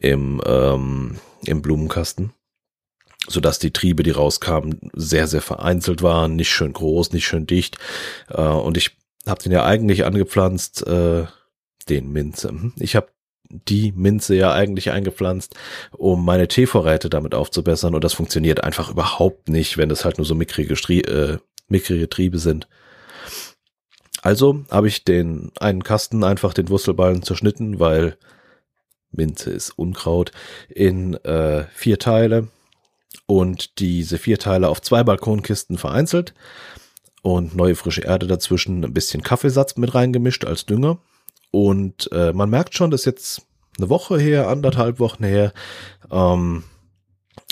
im, 0.00 0.42
ähm, 0.44 1.16
im 1.44 1.62
Blumenkasten. 1.62 2.32
Sodass 3.28 3.58
die 3.58 3.72
Triebe, 3.72 4.02
die 4.02 4.10
rauskamen, 4.10 4.90
sehr, 4.94 5.26
sehr 5.26 5.42
vereinzelt 5.42 6.02
waren, 6.02 6.36
nicht 6.36 6.50
schön 6.50 6.72
groß, 6.72 7.12
nicht 7.12 7.26
schön 7.26 7.46
dicht. 7.46 7.78
Äh, 8.28 8.42
und 8.42 8.76
ich 8.76 8.96
habe 9.26 9.42
den 9.42 9.52
ja 9.52 9.64
eigentlich 9.64 10.04
angepflanzt, 10.04 10.86
äh, 10.86 11.26
den 11.88 12.12
Minze. 12.12 12.52
Mhm. 12.52 12.72
Ich 12.76 12.96
habe 12.96 13.08
die 13.50 13.92
Minze 13.92 14.34
ja 14.36 14.52
eigentlich 14.52 14.90
eingepflanzt, 14.90 15.54
um 15.92 16.24
meine 16.24 16.48
Teevorräte 16.48 17.10
damit 17.10 17.34
aufzubessern 17.34 17.94
und 17.94 18.04
das 18.04 18.14
funktioniert 18.14 18.62
einfach 18.62 18.90
überhaupt 18.90 19.48
nicht, 19.48 19.76
wenn 19.76 19.90
es 19.90 20.04
halt 20.04 20.18
nur 20.18 20.24
so 20.24 20.34
mickrige, 20.34 20.76
Strie 20.76 21.02
äh, 21.02 21.38
mickrige 21.68 22.08
Triebe 22.08 22.38
sind. 22.38 22.68
Also 24.22 24.64
habe 24.70 24.88
ich 24.88 25.04
den 25.04 25.50
einen 25.58 25.82
Kasten 25.82 26.24
einfach 26.24 26.52
den 26.52 26.68
Wurzelballen 26.68 27.22
zerschnitten, 27.22 27.80
weil 27.80 28.16
Minze 29.12 29.50
ist 29.50 29.70
Unkraut, 29.70 30.30
in 30.68 31.14
äh, 31.24 31.64
vier 31.72 31.98
Teile 31.98 32.48
und 33.26 33.78
diese 33.78 34.18
vier 34.18 34.38
Teile 34.38 34.68
auf 34.68 34.82
zwei 34.82 35.02
Balkonkisten 35.02 35.78
vereinzelt 35.78 36.34
und 37.22 37.54
neue 37.54 37.74
frische 37.74 38.02
Erde 38.02 38.26
dazwischen, 38.26 38.84
ein 38.84 38.94
bisschen 38.94 39.22
Kaffeesatz 39.22 39.76
mit 39.76 39.94
reingemischt 39.94 40.44
als 40.44 40.66
Dünger. 40.66 40.98
Und 41.50 42.10
äh, 42.12 42.32
man 42.32 42.50
merkt 42.50 42.74
schon, 42.74 42.90
dass 42.90 43.04
jetzt 43.04 43.42
eine 43.78 43.88
Woche 43.88 44.18
her, 44.18 44.48
anderthalb 44.48 45.00
Wochen 45.00 45.24
her, 45.24 45.52
ähm, 46.10 46.64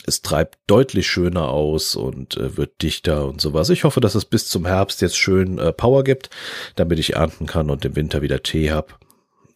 es 0.07 0.23
treibt 0.23 0.59
deutlich 0.67 1.07
schöner 1.07 1.49
aus 1.49 1.95
und 1.95 2.37
äh, 2.37 2.57
wird 2.57 2.83
dichter 2.83 3.27
und 3.27 3.41
sowas. 3.41 3.69
Ich 3.71 3.85
hoffe, 3.85 4.01
dass 4.01 4.15
es 4.15 4.25
bis 4.25 4.49
zum 4.49 4.67
Herbst 4.67 5.03
jetzt 5.03 5.19
schön 5.19 5.59
äh, 5.59 5.73
Power 5.73 6.03
gibt, 6.03 6.31
damit 6.77 6.99
ich 6.99 7.15
ernten 7.15 7.47
kann 7.47 7.71
und 7.71 7.85
im 7.85 7.95
Winter 7.95 8.23
wieder 8.23 8.43
Tee 8.43 8.71
hab. 8.71 8.99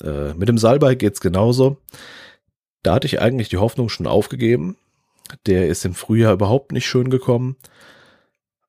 Äh, 0.02 0.34
mit 0.34 0.48
dem 0.48 0.58
Salbei 0.58 0.94
geht's 0.94 1.20
genauso. 1.20 1.78
Da 2.82 2.94
hatte 2.94 3.06
ich 3.06 3.20
eigentlich 3.20 3.48
die 3.48 3.58
Hoffnung 3.58 3.88
schon 3.88 4.06
aufgegeben. 4.06 4.76
Der 5.46 5.68
ist 5.68 5.84
im 5.84 5.94
Frühjahr 5.94 6.34
überhaupt 6.34 6.72
nicht 6.72 6.86
schön 6.86 7.08
gekommen. 7.10 7.56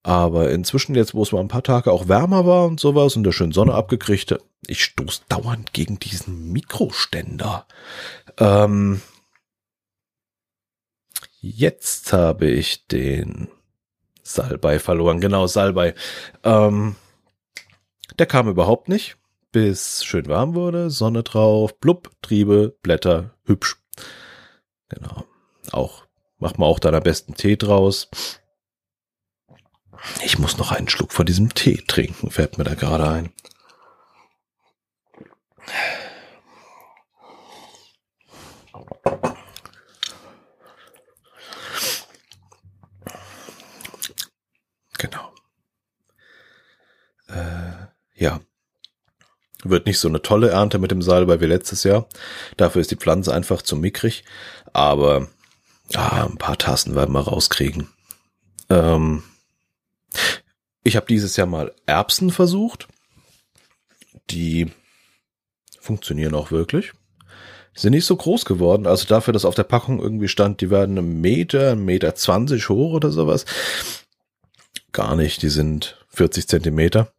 Aber 0.04 0.52
inzwischen 0.52 0.96
jetzt, 0.96 1.14
wo 1.14 1.24
es 1.24 1.32
mal 1.32 1.40
ein 1.40 1.48
paar 1.48 1.64
Tage 1.64 1.92
auch 1.92 2.10
wärmer 2.10 2.46
war 2.46 2.66
und 2.66 2.80
sowas 2.80 3.16
und 3.16 3.24
der 3.24 3.32
schön 3.32 3.54
Sonne 3.54 3.74
abgekriegt 3.74 4.36
ich 4.68 4.84
stoß 4.84 5.24
dauernd 5.28 5.74
gegen 5.74 6.00
diesen 6.00 6.52
Mikroständer. 6.52 7.68
Ähm, 8.38 9.02
jetzt 11.42 12.14
habe 12.14 12.50
ich 12.50 12.88
den 12.88 13.50
Salbei 14.22 14.80
verloren. 14.80 15.20
Genau, 15.20 15.48
Salbei. 15.48 15.96
Ähm, 16.44 16.96
der 18.18 18.26
kam 18.26 18.48
überhaupt 18.48 18.90
nicht, 18.90 19.18
bis 19.52 20.04
schön 20.04 20.28
warm 20.28 20.56
wurde, 20.56 20.90
Sonne 20.90 21.24
drauf, 21.24 21.78
blub, 21.80 22.12
Triebe, 22.22 22.76
Blätter, 22.82 23.32
hübsch. 23.46 23.78
Genau. 24.90 25.26
Auch, 25.72 26.06
macht 26.38 26.60
man 26.60 26.70
auch 26.70 26.80
dann 26.80 26.96
am 26.96 27.04
besten 27.04 27.34
Tee 27.34 27.58
draus. 27.58 28.10
Ich 30.24 30.38
muss 30.40 30.58
noch 30.58 30.72
einen 30.72 30.90
Schluck 30.90 31.14
von 31.14 31.26
diesem 31.26 31.54
Tee 31.54 31.84
trinken, 31.88 32.32
fällt 32.32 32.58
mir 32.58 32.64
da 32.64 32.76
gerade 32.76 33.10
ein. 33.10 33.34
Genau. 44.98 45.34
Äh, 47.28 47.88
ja. 48.16 48.40
Wird 49.66 49.86
nicht 49.86 50.00
so 50.00 50.10
eine 50.10 50.22
tolle 50.22 50.50
Ernte 50.50 50.78
mit 50.80 50.92
dem 50.92 51.02
Salbei 51.02 51.40
wie 51.40 51.46
letztes 51.46 51.84
Jahr. 51.84 52.08
Dafür 52.58 52.82
ist 52.82 52.92
die 52.92 52.98
Pflanze 52.98 53.34
einfach 53.34 53.62
zu 53.62 53.76
mickrig. 53.78 54.26
Aber 54.74 55.28
ah, 55.96 56.26
ein 56.26 56.38
paar 56.38 56.58
Tassen 56.58 56.96
werden 56.96 57.14
wir 57.14 57.22
rauskriegen. 57.22 57.90
Ähm, 58.70 59.24
ich 60.84 60.96
habe 60.96 61.06
dieses 61.06 61.36
Jahr 61.36 61.48
mal 61.48 61.74
Erbsen 61.86 62.30
versucht. 62.30 62.88
Die 64.30 64.72
funktionieren 65.80 66.36
auch 66.36 66.52
wirklich. 66.52 66.94
Sind 67.76 67.92
nicht 67.92 68.06
so 68.06 68.16
groß 68.16 68.46
geworden. 68.46 68.86
Also 68.86 69.08
dafür, 69.08 69.34
dass 69.34 69.46
auf 69.46 69.56
der 69.56 69.64
Packung 69.64 70.00
irgendwie 70.00 70.28
stand, 70.28 70.62
die 70.62 70.70
werden 70.70 70.98
einen 70.98 71.22
Meter, 71.22 71.72
einen 71.72 71.86
Meter 71.86 72.16
zwanzig 72.16 72.70
hoch 72.70 72.94
oder 72.94 73.12
sowas. 73.12 73.46
Gar 74.92 75.16
nicht. 75.16 75.42
Die 75.42 75.50
sind 75.50 75.98
40 76.10 76.48
Zentimeter. 76.48 77.12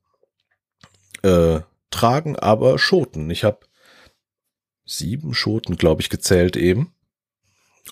Äh, 1.23 1.61
tragen 1.91 2.37
aber 2.37 2.79
Schoten. 2.79 3.31
Ich 3.31 3.45
habe 3.45 3.61
sieben 4.85 5.35
Schoten, 5.35 5.77
glaube 5.77 6.03
ich, 6.03 6.11
gezählt 6.11 6.57
eben. 6.57 6.93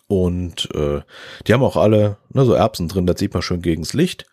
Und 0.06 0.68
äh, 0.74 1.02
die 1.46 1.52
haben 1.52 1.62
auch 1.62 1.76
alle 1.76 2.18
ne, 2.30 2.44
so 2.44 2.54
Erbsen 2.54 2.88
drin, 2.88 3.06
das 3.06 3.18
sieht 3.18 3.32
man 3.32 3.42
schön 3.42 3.62
gegens 3.62 3.92
Licht. 3.92 4.26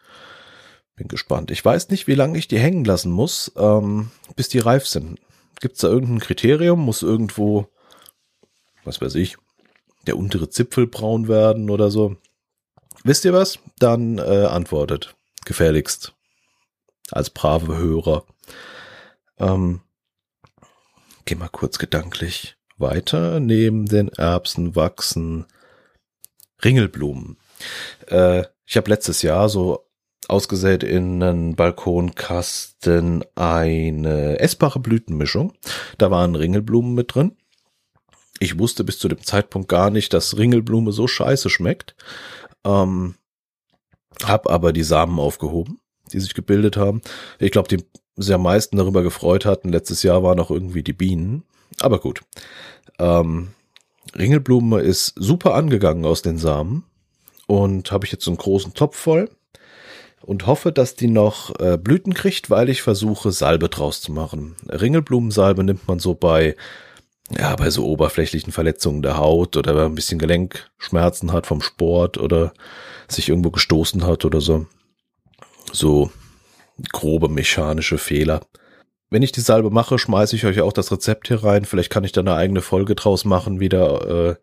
Bin 0.99 1.07
gespannt. 1.07 1.49
Ich 1.49 1.63
weiß 1.63 1.87
nicht, 1.91 2.07
wie 2.07 2.13
lange 2.13 2.37
ich 2.37 2.49
die 2.49 2.59
hängen 2.59 2.83
lassen 2.83 3.09
muss, 3.09 3.53
ähm, 3.55 4.11
bis 4.35 4.49
die 4.49 4.59
reif 4.59 4.85
sind. 4.85 5.17
Gibt 5.61 5.75
es 5.75 5.81
da 5.81 5.87
irgendein 5.87 6.19
Kriterium? 6.19 6.81
Muss 6.81 7.03
irgendwo, 7.03 7.69
was 8.83 8.99
weiß 8.99 9.15
ich, 9.15 9.37
der 10.07 10.17
untere 10.17 10.49
Zipfel 10.49 10.87
braun 10.87 11.29
werden 11.29 11.69
oder 11.69 11.89
so? 11.89 12.17
Wisst 13.05 13.23
ihr 13.23 13.31
was? 13.31 13.59
Dann 13.79 14.17
äh, 14.17 14.47
antwortet. 14.47 15.15
Gefälligst. 15.45 16.15
Als 17.11 17.29
brave 17.29 17.77
Hörer. 17.77 18.25
Ähm, 19.37 19.79
geh 21.23 21.35
mal 21.35 21.47
kurz 21.47 21.79
gedanklich 21.79 22.57
weiter. 22.77 23.39
Neben 23.39 23.85
den 23.85 24.09
Erbsen 24.09 24.75
wachsen 24.75 25.45
Ringelblumen. 26.61 27.37
Äh, 28.07 28.43
ich 28.65 28.75
habe 28.75 28.89
letztes 28.89 29.21
Jahr 29.21 29.47
so 29.47 29.88
ausgesät 30.27 30.83
in 30.83 31.21
einen 31.23 31.55
Balkonkasten 31.55 33.23
eine 33.35 34.39
essbare 34.39 34.79
Blütenmischung. 34.79 35.53
Da 35.97 36.11
waren 36.11 36.35
Ringelblumen 36.35 36.93
mit 36.93 37.15
drin. 37.15 37.35
Ich 38.39 38.57
wusste 38.59 38.83
bis 38.83 38.99
zu 38.99 39.07
dem 39.07 39.23
Zeitpunkt 39.23 39.67
gar 39.67 39.89
nicht, 39.89 40.13
dass 40.13 40.37
Ringelblume 40.37 40.91
so 40.91 41.07
scheiße 41.07 41.49
schmeckt. 41.49 41.95
Ähm, 42.63 43.15
hab 44.23 44.49
aber 44.49 44.73
die 44.73 44.83
Samen 44.83 45.19
aufgehoben, 45.19 45.79
die 46.11 46.19
sich 46.19 46.33
gebildet 46.33 46.77
haben. 46.77 47.01
Ich 47.39 47.51
glaube, 47.51 47.67
die 47.67 47.83
sich 48.15 48.33
am 48.33 48.43
meisten 48.43 48.77
darüber 48.77 49.01
gefreut 49.01 49.45
hatten 49.45 49.69
letztes 49.69 50.03
Jahr 50.03 50.23
waren 50.23 50.39
auch 50.39 50.51
irgendwie 50.51 50.83
die 50.83 50.93
Bienen. 50.93 51.43
Aber 51.79 51.99
gut. 51.99 52.21
Ähm, 52.97 53.49
Ringelblume 54.17 54.81
ist 54.81 55.13
super 55.15 55.53
angegangen 55.53 56.05
aus 56.05 56.21
den 56.21 56.37
Samen 56.37 56.83
und 57.47 57.91
habe 57.91 58.05
ich 58.05 58.11
jetzt 58.11 58.25
so 58.25 58.31
einen 58.31 58.37
großen 58.37 58.73
Topf 58.73 58.97
voll 58.97 59.29
und 60.29 60.45
hoffe, 60.45 60.71
dass 60.71 60.93
die 60.93 61.07
noch 61.07 61.59
äh, 61.59 61.75
Blüten 61.75 62.13
kriegt, 62.13 62.51
weil 62.51 62.69
ich 62.69 62.83
versuche, 62.83 63.31
Salbe 63.31 63.67
draus 63.67 63.99
zu 63.99 64.11
machen. 64.11 64.55
Ringelblumensalbe 64.69 65.63
nimmt 65.63 65.87
man 65.87 65.97
so 65.97 66.13
bei, 66.13 66.55
ja, 67.35 67.55
bei 67.55 67.71
so 67.71 67.87
oberflächlichen 67.87 68.53
Verletzungen 68.53 69.01
der 69.01 69.17
Haut 69.17 69.57
oder 69.57 69.71
wenn 69.71 69.81
man 69.81 69.91
ein 69.93 69.95
bisschen 69.95 70.19
Gelenkschmerzen 70.19 71.33
hat 71.33 71.47
vom 71.47 71.63
Sport 71.63 72.19
oder 72.19 72.53
sich 73.07 73.27
irgendwo 73.27 73.49
gestoßen 73.49 74.05
hat 74.05 74.23
oder 74.23 74.39
so. 74.39 74.67
So 75.71 76.11
grobe 76.91 77.27
mechanische 77.27 77.97
Fehler. 77.97 78.41
Wenn 79.09 79.23
ich 79.23 79.31
die 79.31 79.41
Salbe 79.41 79.71
mache, 79.71 79.97
schmeiße 79.97 80.35
ich 80.35 80.45
euch 80.45 80.61
auch 80.61 80.73
das 80.73 80.91
Rezept 80.91 81.29
hier 81.29 81.43
rein. 81.43 81.65
Vielleicht 81.65 81.89
kann 81.89 82.03
ich 82.03 82.11
da 82.11 82.21
eine 82.21 82.35
eigene 82.35 82.61
Folge 82.61 82.93
draus 82.93 83.25
machen, 83.25 83.59
wieder 83.59 84.29
äh, 84.29 84.35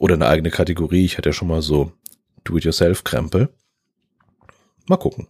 oder 0.00 0.14
eine 0.14 0.26
eigene 0.26 0.50
Kategorie. 0.50 1.04
Ich 1.04 1.16
hatte 1.16 1.28
ja 1.28 1.32
schon 1.32 1.46
mal 1.46 1.62
so 1.62 1.92
Do-it-yourself-Krempel. 2.42 3.50
Mal 4.86 4.96
gucken. 4.96 5.28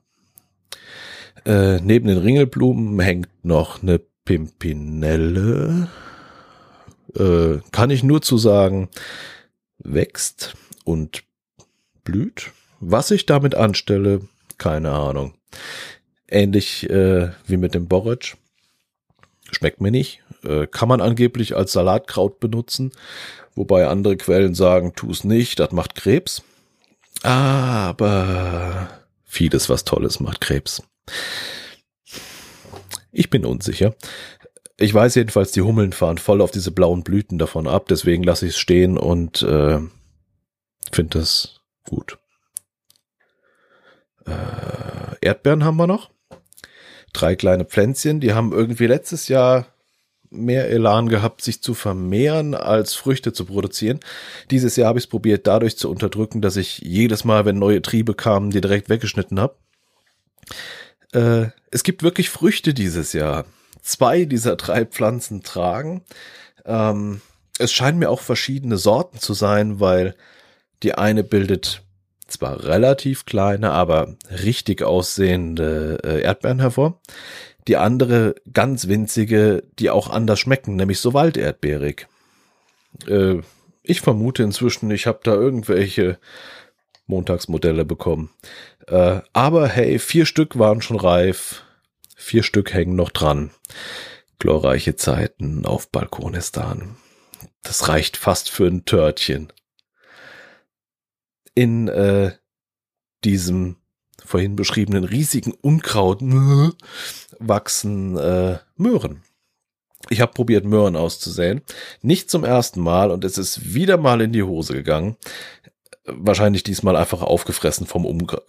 Äh, 1.45 1.81
neben 1.81 2.09
den 2.09 2.19
Ringelblumen 2.19 2.99
hängt 3.01 3.45
noch 3.45 3.83
eine 3.83 4.01
Pimpinelle. 4.25 5.89
Äh, 7.17 7.59
kann 7.73 7.91
ich 7.91 8.03
nur 8.03 8.23
zu 8.23 8.39
sagen, 8.39 8.89
wächst 9.79 10.55
und 10.85 11.25
blüht. 12.05 12.53
Was 12.81 13.11
ich 13.11 13.27
damit 13.27 13.55
anstelle, 13.55 14.23
keine 14.59 14.93
Ahnung. 14.93 15.35
Ähnlich 16.29 16.89
äh, 16.89 17.31
wie 17.47 17.57
mit 17.57 17.75
dem 17.75 17.89
Borage. 17.89 18.37
Schmeckt 19.51 19.81
mir 19.81 19.91
nicht. 19.91 20.23
Äh, 20.45 20.67
kann 20.67 20.89
man 20.89 21.01
angeblich 21.01 21.57
als 21.57 21.73
Salatkraut 21.73 22.41
benutzen. 22.41 22.93
Wobei 23.55 23.89
andere 23.89 24.17
Quellen 24.17 24.55
sagen, 24.55 24.93
tu 24.95 25.11
es 25.11 25.25
nicht, 25.25 25.59
das 25.59 25.73
macht 25.73 25.97
Krebs. 25.97 26.43
Aber 27.23 28.89
vieles, 29.31 29.71
was 29.71 29.85
Tolles 29.85 30.21
macht 30.21 30.41
Krebs. 30.41 30.83
Ich 33.13 33.31
bin 33.31 33.47
unsicher. 33.47 33.95
Ich 34.77 34.93
weiß 34.93 35.15
jedenfalls, 35.15 35.53
die 35.53 35.63
Hummeln 35.63 35.93
fahren 35.93 36.19
voll 36.19 36.41
auf 36.41 36.51
diese 36.51 36.71
blauen 36.71 37.03
Blüten 37.03 37.39
davon 37.39 37.69
ab, 37.69 37.87
deswegen 37.89 38.23
lasse 38.23 38.47
ich 38.47 38.53
es 38.53 38.59
stehen 38.59 38.99
und 38.99 39.43
äh, 39.43 39.79
finde 40.91 41.19
das 41.19 41.61
gut. 41.89 42.19
Äh, 44.27 45.17
Erdbeeren 45.21 45.65
haben 45.65 45.77
wir 45.77 45.87
noch. 45.87 46.11
Drei 47.13 47.37
kleine 47.37 47.65
Pflänzchen, 47.65 48.21
die 48.21 48.33
haben 48.33 48.53
irgendwie 48.53 48.87
letztes 48.87 49.29
Jahr 49.29 49.67
mehr 50.31 50.69
Elan 50.69 51.09
gehabt, 51.09 51.43
sich 51.43 51.63
zu 51.63 51.75
vermehren, 51.75 52.55
als 52.55 52.95
Früchte 52.95 53.33
zu 53.33 53.45
produzieren. 53.45 54.01
Dieses 54.51 54.77
Jahr 54.77 54.89
habe 54.89 54.99
ich 54.99 55.05
es 55.05 55.11
probiert, 55.11 55.47
dadurch 55.47 55.77
zu 55.77 55.91
unterdrücken, 55.91 56.41
dass 56.41 56.57
ich 56.57 56.79
jedes 56.79 57.25
Mal, 57.25 57.45
wenn 57.45 57.59
neue 57.59 57.83
Triebe 57.83 58.15
kamen, 58.15 58.51
die 58.51 58.61
direkt 58.61 58.89
weggeschnitten 58.89 59.41
habe. 59.41 59.57
Äh, 61.13 61.49
es 61.71 61.83
gibt 61.83 62.03
wirklich 62.03 62.31
Früchte 62.31 62.75
dieses 62.75 63.13
Jahr. 63.13 63.45
Zwei 63.83 64.25
dieser 64.25 64.57
drei 64.57 64.85
Pflanzen 64.85 65.43
tragen. 65.43 66.03
Ähm, 66.65 67.21
es 67.59 67.73
scheinen 67.73 67.99
mir 67.99 68.11
auch 68.11 68.21
verschiedene 68.21 68.79
Sorten 68.79 69.19
zu 69.19 69.35
sein, 69.35 69.81
weil 69.81 70.15
die 70.83 70.95
eine 70.95 71.25
bildet 71.25 71.83
zwar 72.27 72.65
relativ 72.65 73.27
kleine, 73.27 73.73
aber 73.73 74.17
richtig 74.31 74.83
aussehende 74.83 75.99
äh, 76.05 76.23
Erdbeeren 76.23 76.61
hervor. 76.61 77.01
Die 77.71 77.77
andere 77.77 78.35
ganz 78.53 78.89
winzige, 78.89 79.63
die 79.79 79.91
auch 79.91 80.11
anders 80.11 80.41
schmecken, 80.41 80.75
nämlich 80.75 80.99
so 80.99 81.15
walderdbeerig. 81.15 82.09
Äh, 83.07 83.43
ich 83.85 84.01
vermute 84.01 84.43
inzwischen, 84.43 84.91
ich 84.91 85.07
habe 85.07 85.21
da 85.23 85.35
irgendwelche 85.35 86.19
Montagsmodelle 87.07 87.85
bekommen. 87.85 88.31
Äh, 88.89 89.21
aber 89.33 89.69
hey, 89.69 90.01
vier 90.01 90.27
Stück 90.27 90.59
waren 90.59 90.83
schon 90.83 90.99
reif, 90.99 91.63
vier 92.17 92.43
Stück 92.43 92.75
hängen 92.75 92.97
noch 92.97 93.11
dran. 93.11 93.53
Glorreiche 94.41 94.97
Zeiten 94.97 95.65
auf 95.65 95.93
Balkonistan. 95.93 96.97
Das 97.63 97.87
reicht 97.87 98.17
fast 98.17 98.51
für 98.51 98.67
ein 98.67 98.85
Törtchen 98.85 99.53
in 101.55 101.87
äh, 101.87 102.33
diesem 103.23 103.77
vorhin 104.31 104.55
beschriebenen 104.55 105.05
riesigen 105.05 105.53
Unkraut 105.53 106.21
wachsen 107.41 108.17
äh, 108.17 108.59
Möhren. 108.77 109.25
Ich 110.09 110.21
habe 110.21 110.33
probiert, 110.33 110.65
Möhren 110.65 110.97
auszusäen. 110.97 111.63
Nicht 112.01 112.31
zum 112.31 112.45
ersten 112.45 112.81
Mal 112.81 113.11
und 113.11 113.25
es 113.25 113.39
ist 113.39 113.75
wieder 113.75 113.97
mal 113.97 114.21
in 114.21 114.33
die 114.33 114.45
Hose 114.45 114.73
gegangen. 114.73 115.17
Wahrscheinlich 116.05 116.63
diesmal 116.63 116.97
einfach 116.97 117.23
aufgefressen 117.23 117.87
vom 117.87 118.07
Unkraut. 118.07 118.45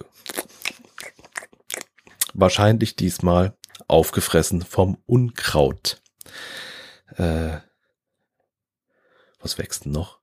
Wahrscheinlich 2.34 2.96
diesmal 2.96 3.58
aufgefressen 3.88 4.62
vom 4.62 4.98
Unkraut. 5.06 6.02
Äh, 7.18 7.58
was 9.40 9.58
wächst 9.58 9.86
denn 9.86 9.92
noch? 9.92 10.20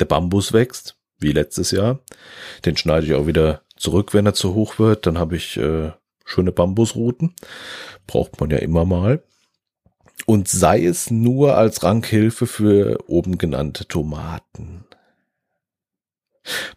Der 0.00 0.06
Bambus 0.06 0.52
wächst 0.54 0.99
wie 1.20 1.32
letztes 1.32 1.70
Jahr. 1.70 2.00
Den 2.64 2.76
schneide 2.76 3.06
ich 3.06 3.14
auch 3.14 3.26
wieder 3.26 3.62
zurück, 3.76 4.14
wenn 4.14 4.26
er 4.26 4.34
zu 4.34 4.54
hoch 4.54 4.78
wird. 4.78 5.06
Dann 5.06 5.18
habe 5.18 5.36
ich 5.36 5.56
äh, 5.56 5.92
schöne 6.24 6.52
Bambusrouten. 6.52 7.34
Braucht 8.06 8.40
man 8.40 8.50
ja 8.50 8.58
immer 8.58 8.84
mal. 8.84 9.22
Und 10.26 10.48
sei 10.48 10.84
es 10.84 11.10
nur 11.10 11.56
als 11.56 11.82
Rankhilfe 11.82 12.46
für 12.46 12.98
oben 13.08 13.38
genannte 13.38 13.86
Tomaten. 13.86 14.84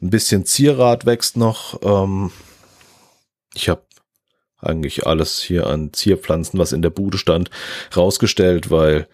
Ein 0.01 0.09
bisschen 0.09 0.45
Zierrad 0.45 1.05
wächst 1.05 1.37
noch. 1.37 1.81
Ähm, 1.83 2.31
ich 3.53 3.69
habe 3.69 3.83
eigentlich 4.59 5.05
alles 5.05 5.41
hier 5.41 5.67
an 5.67 5.93
Zierpflanzen, 5.93 6.57
was 6.59 6.71
in 6.71 6.81
der 6.81 6.89
Bude 6.89 7.17
stand, 7.17 7.49
rausgestellt, 7.95 8.71
weil 8.71 9.07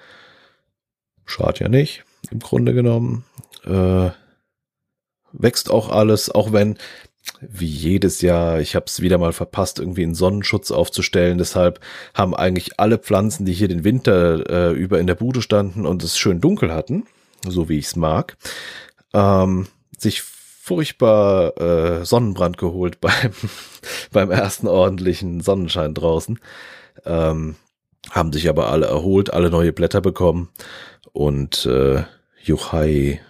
schad 1.26 1.60
ja 1.60 1.68
nicht, 1.68 2.04
im 2.30 2.40
Grunde 2.40 2.74
genommen. 2.74 3.26
Äh, 3.66 4.12
wächst 5.34 5.70
auch 5.70 5.90
alles, 5.90 6.30
auch 6.30 6.52
wenn 6.52 6.78
wie 7.42 7.68
jedes 7.68 8.22
Jahr, 8.22 8.60
ich 8.60 8.76
habe 8.76 8.86
es 8.88 9.02
wieder 9.02 9.18
mal 9.18 9.34
verpasst, 9.34 9.80
irgendwie 9.80 10.04
einen 10.04 10.16
Sonnenschutz 10.16 10.72
aufzustellen. 10.72 11.38
Deshalb 11.38 11.80
haben 12.14 12.36
eigentlich 12.36 12.80
alle 12.80 12.98
Pflanzen, 12.98 13.46
die 13.46 13.54
hier 13.54 13.68
den 13.68 13.84
Winter 13.84 14.50
äh, 14.50 14.74
über 14.74 15.00
in 15.00 15.08
der 15.08 15.16
Bude 15.16 15.42
standen 15.42 15.86
und 15.86 16.04
es 16.04 16.18
schön 16.18 16.42
dunkel 16.42 16.74
hatten, 16.74 17.06
so 17.48 17.70
wie 17.70 17.78
ich 17.78 17.86
es 17.86 17.96
mag, 17.96 18.38
ähm, 19.14 19.68
sich 19.98 20.22
furchtbar 20.22 21.58
äh, 21.60 22.06
Sonnenbrand 22.06 22.58
geholt 22.58 23.00
beim, 23.02 23.32
beim 24.12 24.32
ersten 24.32 24.68
ordentlichen 24.68 25.42
Sonnenschein 25.42 25.94
draußen. 25.94 26.40
Ähm, 27.06 27.56
haben 28.12 28.34
sich 28.34 28.50
aber 28.50 28.72
alle 28.72 28.88
erholt, 28.88 29.34
alle 29.34 29.50
neue 29.50 29.74
Blätter 29.74 30.02
bekommen 30.02 30.50
und 31.12 31.66
äh, 31.66 32.04
Juchai 32.42 33.22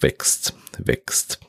wächst 0.00 0.54
wächst. 0.78 1.40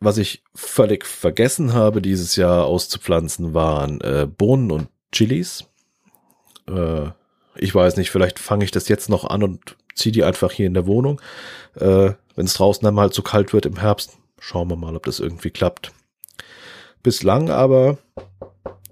Was 0.00 0.18
ich 0.18 0.42
völlig 0.54 1.06
vergessen 1.06 1.72
habe, 1.72 2.02
dieses 2.02 2.36
Jahr 2.36 2.66
auszupflanzen, 2.66 3.54
waren 3.54 4.00
äh, 4.02 4.26
Bohnen 4.26 4.70
und 4.70 4.88
Chilis. 5.12 5.64
Äh, 6.68 7.10
ich 7.56 7.74
weiß 7.74 7.96
nicht, 7.96 8.10
vielleicht 8.10 8.38
fange 8.38 8.64
ich 8.64 8.70
das 8.70 8.88
jetzt 8.88 9.08
noch 9.08 9.24
an 9.24 9.42
und 9.42 9.76
ziehe 9.94 10.12
die 10.12 10.24
einfach 10.24 10.52
hier 10.52 10.66
in 10.66 10.74
der 10.74 10.86
Wohnung. 10.86 11.20
Äh, 11.74 12.12
Wenn 12.34 12.46
es 12.46 12.54
draußen 12.54 12.86
einmal 12.86 13.10
zu 13.10 13.22
kalt 13.22 13.52
wird 13.54 13.64
im 13.64 13.78
Herbst, 13.78 14.18
schauen 14.38 14.68
wir 14.68 14.76
mal, 14.76 14.94
ob 14.94 15.06
das 15.06 15.20
irgendwie 15.20 15.50
klappt. 15.50 15.92
Bislang 17.02 17.50
aber 17.50 17.98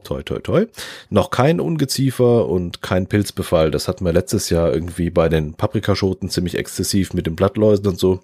toi 0.04 0.22
toi 0.22 0.38
toi, 0.38 0.66
noch 1.10 1.30
kein 1.30 1.60
Ungeziefer 1.60 2.48
und 2.48 2.82
kein 2.82 3.08
Pilzbefall. 3.08 3.70
Das 3.70 3.88
hatten 3.88 4.04
wir 4.04 4.12
letztes 4.12 4.50
Jahr 4.50 4.72
irgendwie 4.72 5.10
bei 5.10 5.28
den 5.28 5.54
Paprikaschoten 5.54 6.30
ziemlich 6.30 6.56
exzessiv 6.56 7.12
mit 7.14 7.26
den 7.26 7.36
Blattläusen 7.36 7.86
und 7.86 7.98
so. 7.98 8.22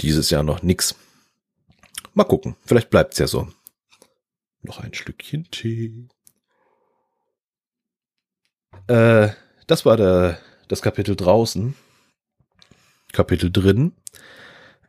Dieses 0.00 0.30
Jahr 0.30 0.42
noch 0.42 0.62
nix. 0.62 0.94
Mal 2.14 2.24
gucken, 2.24 2.56
vielleicht 2.64 2.90
bleibt's 2.90 3.18
ja 3.18 3.26
so. 3.26 3.48
Noch 4.62 4.80
ein 4.80 4.94
Schlückchen 4.94 5.50
Tee. 5.50 6.08
Äh, 8.86 9.30
das 9.66 9.84
war 9.84 9.96
der, 9.96 10.38
das 10.68 10.82
Kapitel 10.82 11.16
draußen. 11.16 11.74
Kapitel 13.12 13.50
drin. 13.50 13.92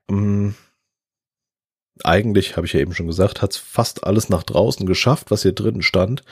Ähm, 0.10 0.56
eigentlich, 2.04 2.58
habe 2.58 2.68
ich 2.68 2.74
ja 2.74 2.80
eben 2.80 2.94
schon 2.94 3.08
gesagt, 3.08 3.42
hat's 3.42 3.58
fast 3.58 4.04
alles 4.04 4.30
nach 4.30 4.44
draußen 4.44 4.86
geschafft, 4.86 5.32
was 5.32 5.44
hier 5.44 5.54
drin 5.54 5.82
stand. 5.82 6.24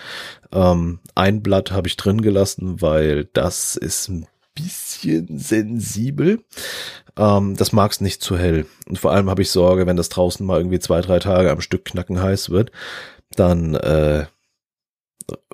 Ähm, 0.51 0.99
ein 1.15 1.41
Blatt 1.41 1.71
habe 1.71 1.87
ich 1.87 1.97
drin 1.97 2.21
gelassen, 2.21 2.81
weil 2.81 3.25
das 3.33 3.75
ist 3.75 4.09
ein 4.09 4.27
bisschen 4.55 5.39
sensibel. 5.39 6.43
Ähm, 7.17 7.55
das 7.55 7.71
mag's 7.71 8.01
nicht 8.01 8.21
zu 8.21 8.37
hell. 8.37 8.65
Und 8.87 8.99
vor 8.99 9.11
allem 9.11 9.29
habe 9.29 9.41
ich 9.41 9.51
Sorge, 9.51 9.87
wenn 9.87 9.97
das 9.97 10.09
draußen 10.09 10.45
mal 10.45 10.59
irgendwie 10.59 10.79
zwei, 10.79 11.01
drei 11.01 11.19
Tage 11.19 11.51
am 11.51 11.61
Stück 11.61 11.85
knacken 11.85 12.21
heiß 12.21 12.49
wird, 12.49 12.71
dann 13.35 13.75
äh, 13.75 14.25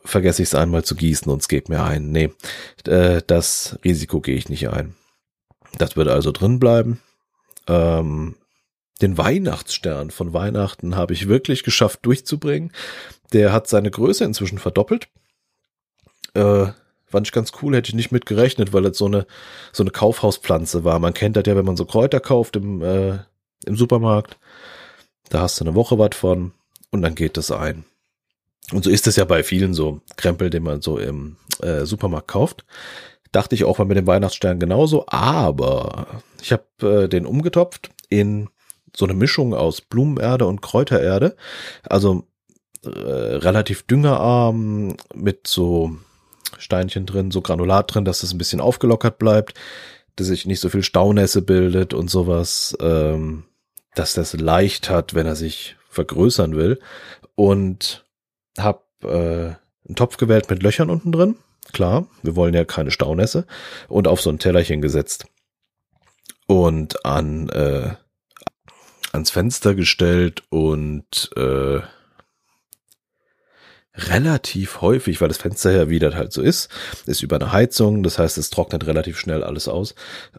vergesse 0.04 0.42
ich 0.42 0.50
es 0.50 0.56
einmal 0.56 0.84
zu 0.84 0.96
gießen 0.96 1.32
und 1.32 1.42
es 1.42 1.48
geht 1.48 1.70
mir 1.70 1.84
ein. 1.84 2.12
Nee, 2.12 2.32
äh, 2.88 3.22
das 3.26 3.78
Risiko 3.84 4.22
gehe 4.22 4.36
ich 4.36 4.50
nicht 4.50 4.70
ein. 4.70 4.96
Das 5.78 5.96
wird 5.96 6.08
also 6.08 6.32
drin 6.32 6.60
bleiben. 6.60 7.00
Ähm, 7.68 8.36
den 9.02 9.18
Weihnachtsstern 9.18 10.12
von 10.12 10.34
Weihnachten 10.34 10.96
habe 10.96 11.14
ich 11.14 11.28
wirklich 11.28 11.64
geschafft 11.64 12.00
durchzubringen. 12.04 12.72
Der 13.34 13.54
hat 13.54 13.68
seine 13.68 13.92
Größe 13.92 14.24
inzwischen 14.24 14.60
verdoppelt. 14.60 15.08
Äh, 16.34 16.68
fand 17.06 17.28
ich 17.28 17.32
ganz 17.32 17.52
cool, 17.62 17.76
hätte 17.76 17.90
ich 17.90 17.96
nicht 17.96 18.12
mit 18.12 18.26
gerechnet, 18.26 18.74
weil 18.74 18.86
es 18.86 18.98
so 18.98 19.06
eine, 19.06 19.26
so 19.72 19.84
eine 19.84 19.92
Kaufhauspflanze 19.92 20.84
war. 20.84 21.00
Man 21.00 21.14
kennt 21.14 21.36
das 21.36 21.44
ja, 21.48 21.56
wenn 21.56 21.66
man 21.66 21.78
so 21.78 21.86
Kräuter 21.86 22.20
kauft 22.20 22.56
im, 22.56 22.82
äh, 22.82 23.20
im 23.66 23.76
Supermarkt. 23.76 24.38
Da 25.30 25.42
hast 25.42 25.60
du 25.60 25.66
eine 25.66 25.76
Woche 25.76 25.98
was 25.98 26.16
von 26.16 26.52
und 26.92 27.02
dann 27.02 27.16
geht 27.16 27.38
das 27.38 27.52
ein. 27.52 27.86
Und 28.72 28.84
so 28.84 28.90
ist 28.90 29.08
es 29.08 29.16
ja 29.16 29.26
bei 29.26 29.44
vielen 29.44 29.74
so 29.74 30.02
Krempel, 30.16 30.50
den 30.50 30.64
man 30.64 30.82
so 30.82 30.98
im 30.98 31.38
äh, 31.62 31.86
Supermarkt 31.86 32.28
kauft. 32.28 32.66
Dachte 33.32 33.56
ich 33.56 33.64
auch 33.64 33.78
mal 33.78 33.86
mit 33.86 33.98
dem 33.98 34.08
Weihnachtsstern 34.08 34.60
genauso, 34.60 35.06
aber 35.08 36.22
ich 36.42 36.52
habe 36.52 37.04
äh, 37.04 37.08
den 37.08 37.26
umgetopft 37.26 37.90
in 38.10 38.50
so 38.96 39.06
eine 39.06 39.14
Mischung 39.14 39.54
aus 39.54 39.82
Blumenerde 39.82 40.46
und 40.46 40.62
Kräutererde. 40.62 41.36
Also 41.84 42.26
äh, 42.84 42.90
relativ 42.90 43.84
düngerarm 43.84 44.96
mit 45.14 45.48
so 45.48 45.98
Steinchen 46.58 47.06
drin, 47.06 47.32
so 47.32 47.42
Granulat 47.42 47.94
drin, 47.94 48.06
dass 48.06 48.24
es 48.24 48.34
ein 48.34 48.38
bisschen 48.38 48.62
aufgelockert 48.62 49.20
bleibt, 49.20 49.54
dass 50.16 50.28
sich 50.28 50.46
nicht 50.46 50.60
so 50.60 50.70
viel 50.70 50.84
Staunässe 50.84 51.42
bildet 51.42 51.94
und 51.94 52.10
sowas, 52.10 52.78
ähm, 52.82 53.44
dass 53.96 54.14
das 54.14 54.34
leicht 54.34 54.90
hat, 54.90 55.14
wenn 55.14 55.26
er 55.26 55.36
sich 55.36 55.76
vergrößern 55.90 56.56
will. 56.56 56.80
Und 57.36 58.06
hab 58.58 58.88
äh, 59.04 59.08
einen 59.90 59.96
Topf 59.96 60.18
gewählt 60.18 60.50
mit 60.50 60.64
Löchern 60.64 60.90
unten 60.90 61.12
drin. 61.12 61.36
Klar, 61.72 62.08
wir 62.24 62.36
wollen 62.36 62.54
ja 62.54 62.66
keine 62.66 62.92
Staunässe. 62.92 63.46
Und 63.88 64.08
auf 64.08 64.22
so 64.22 64.30
ein 64.30 64.40
Tellerchen 64.40 64.82
gesetzt. 64.82 65.26
Und 66.48 67.06
an 67.06 67.50
äh, 67.50 67.96
ans 69.12 69.32
Fenster 69.32 69.76
gestellt 69.76 70.44
und 70.50 71.30
äh, 71.36 71.82
relativ 73.96 74.82
häufig, 74.82 75.20
weil 75.20 75.28
das 75.28 75.38
Fenster 75.38 75.72
ja 75.72 75.90
wieder 75.90 76.14
halt 76.16 76.32
so 76.32 76.42
ist, 76.42 76.70
ist 77.06 77.24
über 77.24 77.38
eine 77.38 77.52
Heizung, 77.52 78.04
das 78.04 78.20
heißt, 78.20 78.38
es 78.38 78.50
trocknet 78.50 78.86
relativ 78.88 79.20
schnell 79.20 79.44
alles 79.44 79.68
aus. 79.68 79.96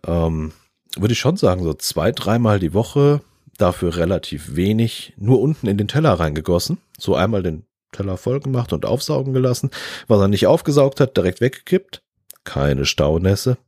Ähm, 0.06 0.52
würde 0.96 1.12
ich 1.12 1.20
schon 1.20 1.36
sagen, 1.36 1.62
so 1.62 1.74
zwei, 1.74 2.12
dreimal 2.12 2.58
die 2.58 2.74
Woche, 2.74 3.20
dafür 3.58 3.96
relativ 3.96 4.56
wenig, 4.56 5.12
nur 5.16 5.40
unten 5.40 5.66
in 5.66 5.76
den 5.76 5.88
Teller 5.88 6.14
reingegossen, 6.14 6.78
so 6.98 7.14
einmal 7.14 7.42
den 7.42 7.64
Teller 7.92 8.16
voll 8.16 8.40
gemacht 8.40 8.72
und 8.72 8.86
aufsaugen 8.86 9.32
gelassen, 9.32 9.70
was 10.06 10.20
er 10.20 10.28
nicht 10.28 10.46
aufgesaugt 10.46 11.00
hat, 11.00 11.16
direkt 11.16 11.40
weggekippt, 11.40 12.02
keine 12.44 12.86
Staunässe. 12.86 13.58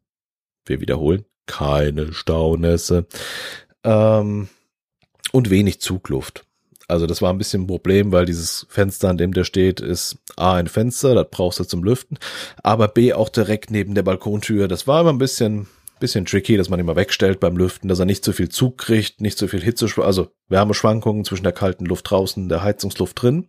Wir 0.65 0.81
wiederholen, 0.81 1.25
keine 1.47 2.13
Staunässe. 2.13 3.07
Ähm, 3.85 4.49
und 5.33 5.51
wenig 5.51 5.81
Zugluft. 5.81 6.45
Also 6.89 7.07
das 7.07 7.23
war 7.23 7.33
ein 7.33 7.39
bisschen 7.39 7.63
ein 7.63 7.67
Problem, 7.67 8.13
weil 8.13 8.27
dieses 8.27 8.67
Fenster, 8.69 9.09
an 9.09 9.17
dem 9.17 9.33
der 9.33 9.45
steht, 9.45 9.81
ist 9.81 10.19
A 10.37 10.55
ein 10.55 10.67
Fenster, 10.67 11.15
das 11.15 11.29
brauchst 11.31 11.59
du 11.59 11.65
zum 11.65 11.83
Lüften, 11.83 12.19
aber 12.63 12.89
B 12.89 13.13
auch 13.13 13.29
direkt 13.29 13.71
neben 13.71 13.95
der 13.95 14.03
Balkontür. 14.03 14.69
Das 14.69 14.87
war 14.87 15.01
immer 15.01 15.13
ein 15.13 15.19
bisschen, 15.19 15.69
bisschen 16.01 16.27
tricky, 16.27 16.57
dass 16.57 16.69
man 16.69 16.81
immer 16.81 16.97
wegstellt 16.97 17.41
beim 17.41 17.57
Lüften, 17.57 17.89
dass 17.89 17.99
er 17.99 18.05
nicht 18.05 18.25
zu 18.25 18.33
viel 18.33 18.49
Zug 18.49 18.79
kriegt, 18.79 19.21
nicht 19.21 19.39
zu 19.39 19.49
viel 19.49 19.63
Hitze, 19.63 19.87
also 20.03 20.29
Wärmeschwankungen 20.49 21.25
zwischen 21.25 21.45
der 21.45 21.53
kalten 21.53 21.87
Luft 21.87 22.11
draußen, 22.11 22.49
der 22.49 22.63
Heizungsluft 22.63 23.23
drin. 23.23 23.47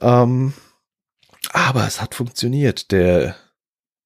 Ähm, 0.00 0.52
aber 1.52 1.86
es 1.86 2.00
hat 2.00 2.14
funktioniert. 2.14 2.90
Der 2.90 3.36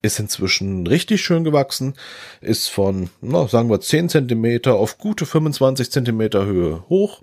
ist 0.04 0.20
inzwischen 0.20 0.86
richtig 0.86 1.22
schön 1.22 1.44
gewachsen, 1.44 1.94
ist 2.40 2.68
von, 2.68 3.10
na, 3.20 3.48
sagen 3.48 3.70
wir, 3.70 3.80
10 3.80 4.08
Zentimeter 4.08 4.74
auf 4.74 4.98
gute 4.98 5.26
25 5.26 5.90
Zentimeter 5.90 6.44
Höhe 6.44 6.84
hoch. 6.88 7.22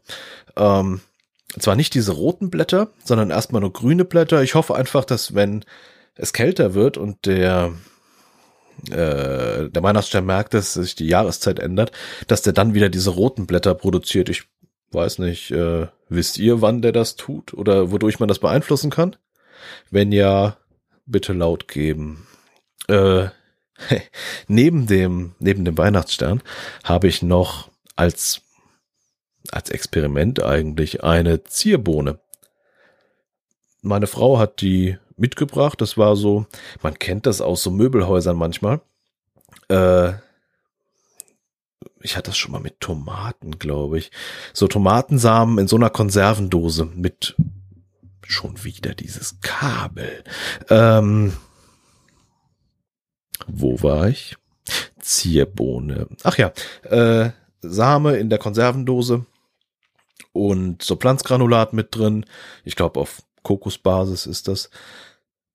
Ähm, 0.56 1.02
zwar 1.60 1.76
nicht 1.76 1.94
diese 1.94 2.14
roten 2.14 2.50
Blätter, 2.50 2.90
sondern 3.04 3.30
erstmal 3.30 3.62
nur 3.62 3.74
grüne 3.74 4.06
Blätter. 4.06 4.42
Ich 4.42 4.56
hoffe 4.56 4.76
einfach, 4.76 5.06
dass 5.06 5.36
wenn 5.36 5.64
es 6.16 6.34
kälter 6.34 6.74
wird 6.74 6.98
und 6.98 7.26
der 7.26 7.74
äh, 8.90 9.70
der 9.70 9.84
Weihnachtsstern 9.84 10.26
merkt, 10.26 10.54
dass 10.54 10.74
sich 10.74 10.96
die 10.96 11.08
Jahreszeit 11.08 11.60
ändert, 11.60 11.92
dass 12.28 12.42
der 12.42 12.54
dann 12.54 12.74
wieder 12.74 12.90
diese 12.90 13.12
roten 13.12 13.46
Blätter 13.46 13.76
produziert. 13.76 14.30
Ich 14.30 14.44
weiß 14.92 15.20
nicht, 15.20 15.52
äh, 15.52 15.88
wisst 16.10 16.38
ihr, 16.40 16.62
wann 16.62 16.82
der 16.82 16.92
das 16.92 17.16
tut 17.16 17.54
oder 17.54 17.92
wodurch 17.92 18.20
man 18.20 18.28
das 18.28 18.40
beeinflussen 18.40 18.90
kann? 18.90 19.16
Wenn 19.92 20.12
ja, 20.12 20.58
bitte 21.06 21.34
laut 21.34 21.68
geben. 21.68 22.26
Äh, 22.88 23.30
neben 24.48 24.88
dem, 24.88 25.34
neben 25.40 25.66
dem 25.66 25.78
Weihnachtsstern 25.78 26.42
habe 26.84 27.08
ich 27.08 27.22
noch 27.22 27.70
als, 27.96 28.42
als 29.52 29.70
Experiment 29.70 30.44
eigentlich 30.44 31.04
eine 31.04 31.44
Zierbohne. 31.44 32.20
Meine 33.82 34.08
Frau 34.08 34.38
hat 34.38 34.62
die 34.62 34.98
mitgebracht. 35.18 35.82
Das 35.82 35.98
war 35.98 36.16
so, 36.16 36.46
man 36.82 37.00
kennt 37.00 37.26
das 37.26 37.42
aus 37.42 37.64
so 37.64 37.72
Möbelhäusern 37.72 38.38
manchmal. 38.38 38.82
Äh, 39.70 40.14
ich 42.04 42.18
hatte 42.18 42.32
das 42.32 42.38
schon 42.38 42.52
mal 42.52 42.62
mit 42.62 42.80
Tomaten, 42.80 43.60
glaube 43.60 44.00
ich. 44.00 44.12
So 44.54 44.68
Tomatensamen 44.68 45.58
in 45.60 45.68
so 45.68 45.76
einer 45.76 45.90
Konservendose 45.90 46.86
mit 46.86 47.36
schon 48.28 48.64
wieder 48.64 48.94
dieses 48.94 49.40
Kabel. 49.42 50.24
Ähm, 50.70 51.34
wo 53.48 53.82
war 53.82 54.08
ich? 54.10 54.36
Zierbohne. 55.00 56.08
Ach 56.24 56.38
ja, 56.38 56.52
äh, 56.84 57.32
Same 57.62 58.18
in 58.18 58.30
der 58.30 58.40
Konservendose 58.40 59.26
und 60.34 60.82
so 60.82 60.96
Pflanzgranulat 60.96 61.74
mit 61.74 61.96
drin. 61.96 62.26
Ich 62.64 62.76
glaube 62.76 63.00
auf 63.00 63.22
Kokosbasis 63.44 64.26
ist 64.26 64.48
das. 64.48 64.70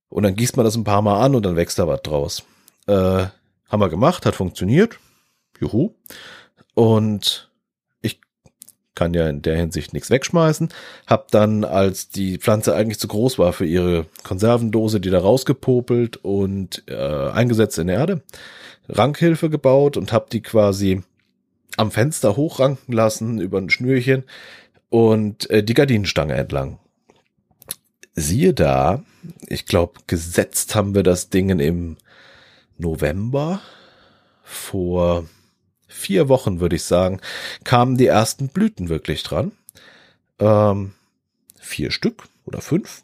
Und 0.09 0.23
dann 0.23 0.37
gießt 0.37 0.57
man 0.57 0.65
das 0.65 0.77
ein 0.77 0.85
paar 0.85 1.03
Mal 1.03 1.21
an 1.21 1.35
und 1.35 1.45
dann 1.45 1.57
wächst 1.57 1.79
da 1.79 1.89
was 1.89 2.03
draus. 2.03 2.43
Äh, 2.87 3.27
haben 3.69 3.81
wir 3.81 3.89
gemacht, 3.89 4.27
hat 4.27 4.37
funktioniert. 4.37 4.99
Juhu. 5.61 5.95
Und 6.75 7.46
kann 8.97 9.15
ja 9.15 9.29
in 9.29 9.43
der 9.43 9.57
Hinsicht 9.57 9.93
nichts 9.93 10.11
wegschmeißen. 10.11 10.71
Hab 11.07 11.31
dann, 11.31 11.65
als 11.65 12.09
die 12.09 12.39
Pflanze 12.39 12.75
eigentlich 12.75 12.99
zu 12.99 13.07
groß 13.07 13.39
war 13.39 13.53
für 13.53 13.67
ihre 13.67 14.07
Konservendose, 14.25 14.99
die 14.99 15.11
da 15.11 15.21
rausgepopelt 15.21 16.17
und 16.17 16.83
äh, 16.89 17.31
eingesetzt 17.31 17.79
in 17.79 17.89
Erde, 17.89 18.23
Rankhilfe 18.89 19.51
gebaut 19.51 19.97
und 19.97 20.13
hab 20.13 20.31
die 20.31 20.43
quasi 20.43 21.03
am 21.77 21.91
Fenster 21.93 22.37
hochranken 22.37 22.93
lassen 22.93 23.39
über 23.41 23.59
ein 23.59 23.71
Schnürchen 23.71 24.25
und 24.89 25.49
äh, 25.51 25.63
die 25.63 25.75
Gardinenstange 25.75 26.35
entlang. 26.35 26.79
Siehe 28.15 28.55
da, 28.55 29.05
ich 29.47 29.67
glaube, 29.67 30.01
gesetzt 30.07 30.75
haben 30.75 30.95
wir 30.95 31.03
das 31.03 31.29
Ding 31.29 31.51
im 31.59 31.97
November 32.79 33.61
vor 34.43 35.27
vier 35.87 36.29
Wochen, 36.29 36.61
würde 36.61 36.77
ich 36.77 36.85
sagen, 36.85 37.21
kamen 37.65 37.97
die 37.97 38.07
ersten 38.07 38.49
Blüten 38.49 38.89
wirklich 38.89 39.23
dran. 39.23 39.53
Ähm, 40.39 40.93
vier 41.59 41.91
Stück 41.91 42.25
oder 42.45 42.61
fünf. 42.61 43.03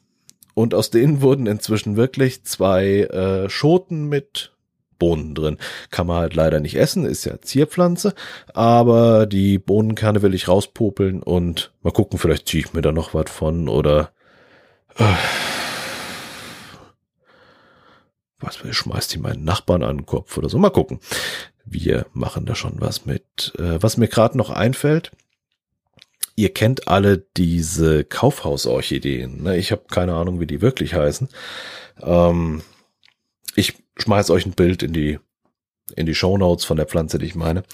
Und 0.55 0.75
aus 0.75 0.91
denen 0.91 1.23
wurden 1.23 1.47
inzwischen 1.47 1.97
wirklich 1.97 2.45
zwei 2.45 3.05
äh, 3.05 3.49
Schoten 3.49 4.09
mit 4.09 4.53
Bohnen 4.99 5.35
drin. 5.35 5.59
Kann 5.91 6.07
man 6.07 6.19
halt 6.19 6.35
leider 6.35 6.61
nicht 6.61 6.77
essen, 6.77 7.07
ist 7.07 7.25
ja 7.25 7.41
Zierpflanze. 7.41 8.15
Aber 8.53 9.27
die 9.27 9.59
Bohnenkerne 9.59 10.23
will 10.23 10.35
ich 10.35 10.49
rauspopeln 10.49 11.23
und 11.23 11.73
mal 11.83 11.91
gucken, 11.91 12.19
vielleicht 12.19 12.49
ziehe 12.49 12.65
ich 12.65 12.73
mir 12.73 12.83
da 12.83 12.93
noch 12.93 13.15
was 13.15 13.31
von 13.31 13.69
oder 13.69 14.13
äh, 14.97 15.05
was 18.39 18.59
schmeißt 18.59 19.15
die 19.15 19.19
meinen 19.19 19.45
Nachbarn 19.45 19.83
an 19.83 19.99
den 19.99 20.07
Kopf 20.07 20.37
oder 20.37 20.49
so. 20.49 20.59
Mal 20.59 20.71
gucken 20.71 21.01
wir 21.65 22.07
machen 22.13 22.47
da 22.47 22.55
schon 22.55 22.81
was 22.81 23.07
mit. 23.07 23.53
Äh, 23.59 23.83
was 23.83 23.97
mir 23.97 24.09
gerade 24.09 24.37
noch 24.37 24.51
einfällt, 24.51 25.13
ihr 26.37 26.53
kennt 26.53 26.89
alle 26.89 27.19
diese 27.37 28.05
Kaufhausorchideen. 28.05 29.43
Ne? 29.43 29.57
Ich 29.57 29.73
habe 29.73 29.85
keine 29.91 30.15
Ahnung, 30.15 30.41
wie 30.41 30.47
die 30.47 30.61
wirklich 30.61 30.95
heißen. 30.95 31.29
Ähm, 32.01 32.63
ich 33.55 33.75
schmeiß 33.99 34.31
euch 34.31 34.47
ein 34.47 34.53
Bild 34.53 34.83
in 34.83 34.93
die 34.93 35.19
in 35.97 36.07
die 36.07 36.15
Show 36.15 36.39
Notes 36.39 36.65
von 36.65 36.77
der 36.77 36.87
Pflanze, 36.87 37.19
die 37.19 37.27
ich 37.27 37.35
meine. 37.35 37.65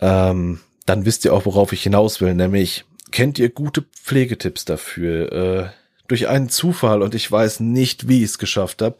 Ähm, 0.00 0.60
dann 0.86 1.04
wisst 1.04 1.24
ihr 1.24 1.32
auch, 1.34 1.46
worauf 1.46 1.72
ich 1.72 1.82
hinaus 1.82 2.20
will, 2.20 2.34
nämlich 2.34 2.84
kennt 3.10 3.38
ihr 3.38 3.50
gute 3.50 3.82
Pflegetipps 3.82 4.64
dafür? 4.64 5.32
Äh, 5.32 5.70
durch 6.08 6.28
einen 6.28 6.48
Zufall 6.48 7.02
und 7.02 7.14
ich 7.14 7.30
weiß 7.30 7.60
nicht, 7.60 8.08
wie 8.08 8.18
ich 8.18 8.30
es 8.30 8.38
geschafft 8.38 8.82
habe, 8.82 8.96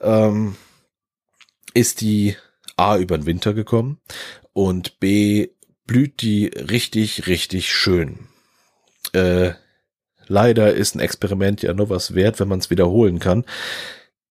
ähm, 0.00 0.56
ist 1.72 2.00
die 2.00 2.36
A 2.76 2.96
über 2.96 3.16
den 3.16 3.26
Winter 3.26 3.54
gekommen 3.54 4.00
und 4.52 5.00
B 5.00 5.48
blüht 5.86 6.22
die 6.22 6.46
richtig, 6.46 7.26
richtig 7.26 7.72
schön. 7.72 8.28
Äh, 9.12 9.52
leider 10.26 10.72
ist 10.72 10.94
ein 10.94 11.00
Experiment 11.00 11.62
ja 11.62 11.74
nur 11.74 11.90
was 11.90 12.14
wert, 12.14 12.40
wenn 12.40 12.48
man 12.48 12.60
es 12.60 12.70
wiederholen 12.70 13.18
kann. 13.18 13.44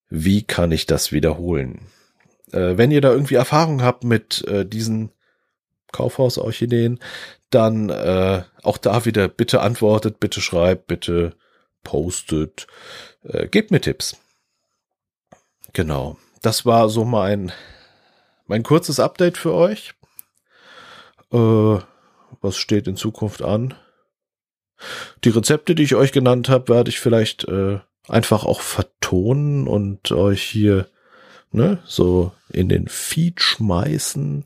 Wie 0.08 0.42
kann 0.42 0.72
ich 0.72 0.86
das 0.86 1.12
wiederholen? 1.12 1.86
Äh, 2.52 2.76
wenn 2.76 2.90
ihr 2.90 3.00
da 3.00 3.12
irgendwie 3.12 3.34
Erfahrung 3.34 3.82
habt 3.82 4.04
mit 4.04 4.46
äh, 4.46 4.66
diesen 4.66 5.12
Kaufhaus-Orchideen, 5.92 7.00
dann 7.50 7.90
äh, 7.90 8.42
auch 8.62 8.78
da 8.78 9.04
wieder 9.04 9.28
bitte 9.28 9.60
antwortet, 9.60 10.20
bitte 10.20 10.40
schreibt, 10.40 10.86
bitte 10.86 11.34
postet, 11.82 12.66
äh, 13.24 13.46
gebt 13.48 13.70
mir 13.70 13.80
Tipps. 13.80 14.16
Genau, 15.72 16.18
das 16.40 16.66
war 16.66 16.88
so 16.88 17.04
mein 17.04 17.52
mein 18.52 18.62
kurzes 18.64 19.00
Update 19.00 19.38
für 19.38 19.54
euch. 19.54 19.94
Äh, 21.32 21.78
was 22.42 22.56
steht 22.58 22.86
in 22.86 22.96
Zukunft 22.96 23.40
an? 23.40 23.72
Die 25.24 25.30
Rezepte, 25.30 25.74
die 25.74 25.84
ich 25.84 25.94
euch 25.94 26.12
genannt 26.12 26.50
habe, 26.50 26.74
werde 26.74 26.90
ich 26.90 27.00
vielleicht 27.00 27.44
äh, 27.48 27.78
einfach 28.08 28.44
auch 28.44 28.60
vertonen 28.60 29.66
und 29.66 30.12
euch 30.12 30.42
hier 30.42 30.86
ne, 31.50 31.78
so 31.86 32.32
in 32.50 32.68
den 32.68 32.88
Feed 32.88 33.40
schmeißen. 33.40 34.44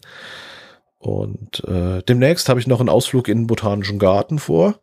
Und 0.99 1.65
äh, 1.65 2.05
demnächst 2.05 2.49
habe 2.49 2.61
ich 2.61 2.69
noch 2.69 2.79
einen 2.79 2.89
Ausflug 2.89 3.27
in 3.27 3.39
den 3.39 3.47
Botanischen 3.49 3.99
Garten 3.99 4.39
vor. 4.39 4.79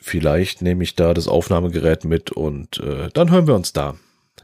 Vielleicht 0.00 0.62
nehme 0.62 0.84
ich 0.84 0.96
da 0.96 1.12
das 1.12 1.28
Aufnahmegerät 1.28 2.06
mit 2.06 2.32
und 2.32 2.78
äh, 2.78 3.10
dann 3.12 3.30
hören 3.30 3.46
wir 3.46 3.54
uns 3.54 3.74
da. 3.74 3.96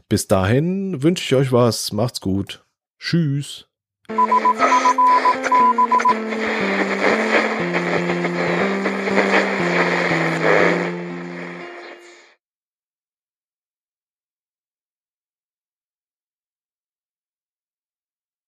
Bis 0.09 0.27
dahin 0.27 1.01
wünsche 1.01 1.23
ich 1.23 1.33
euch 1.33 1.51
was. 1.51 1.91
Macht's 1.91 2.21
gut. 2.21 2.63
Tschüss. 2.99 3.65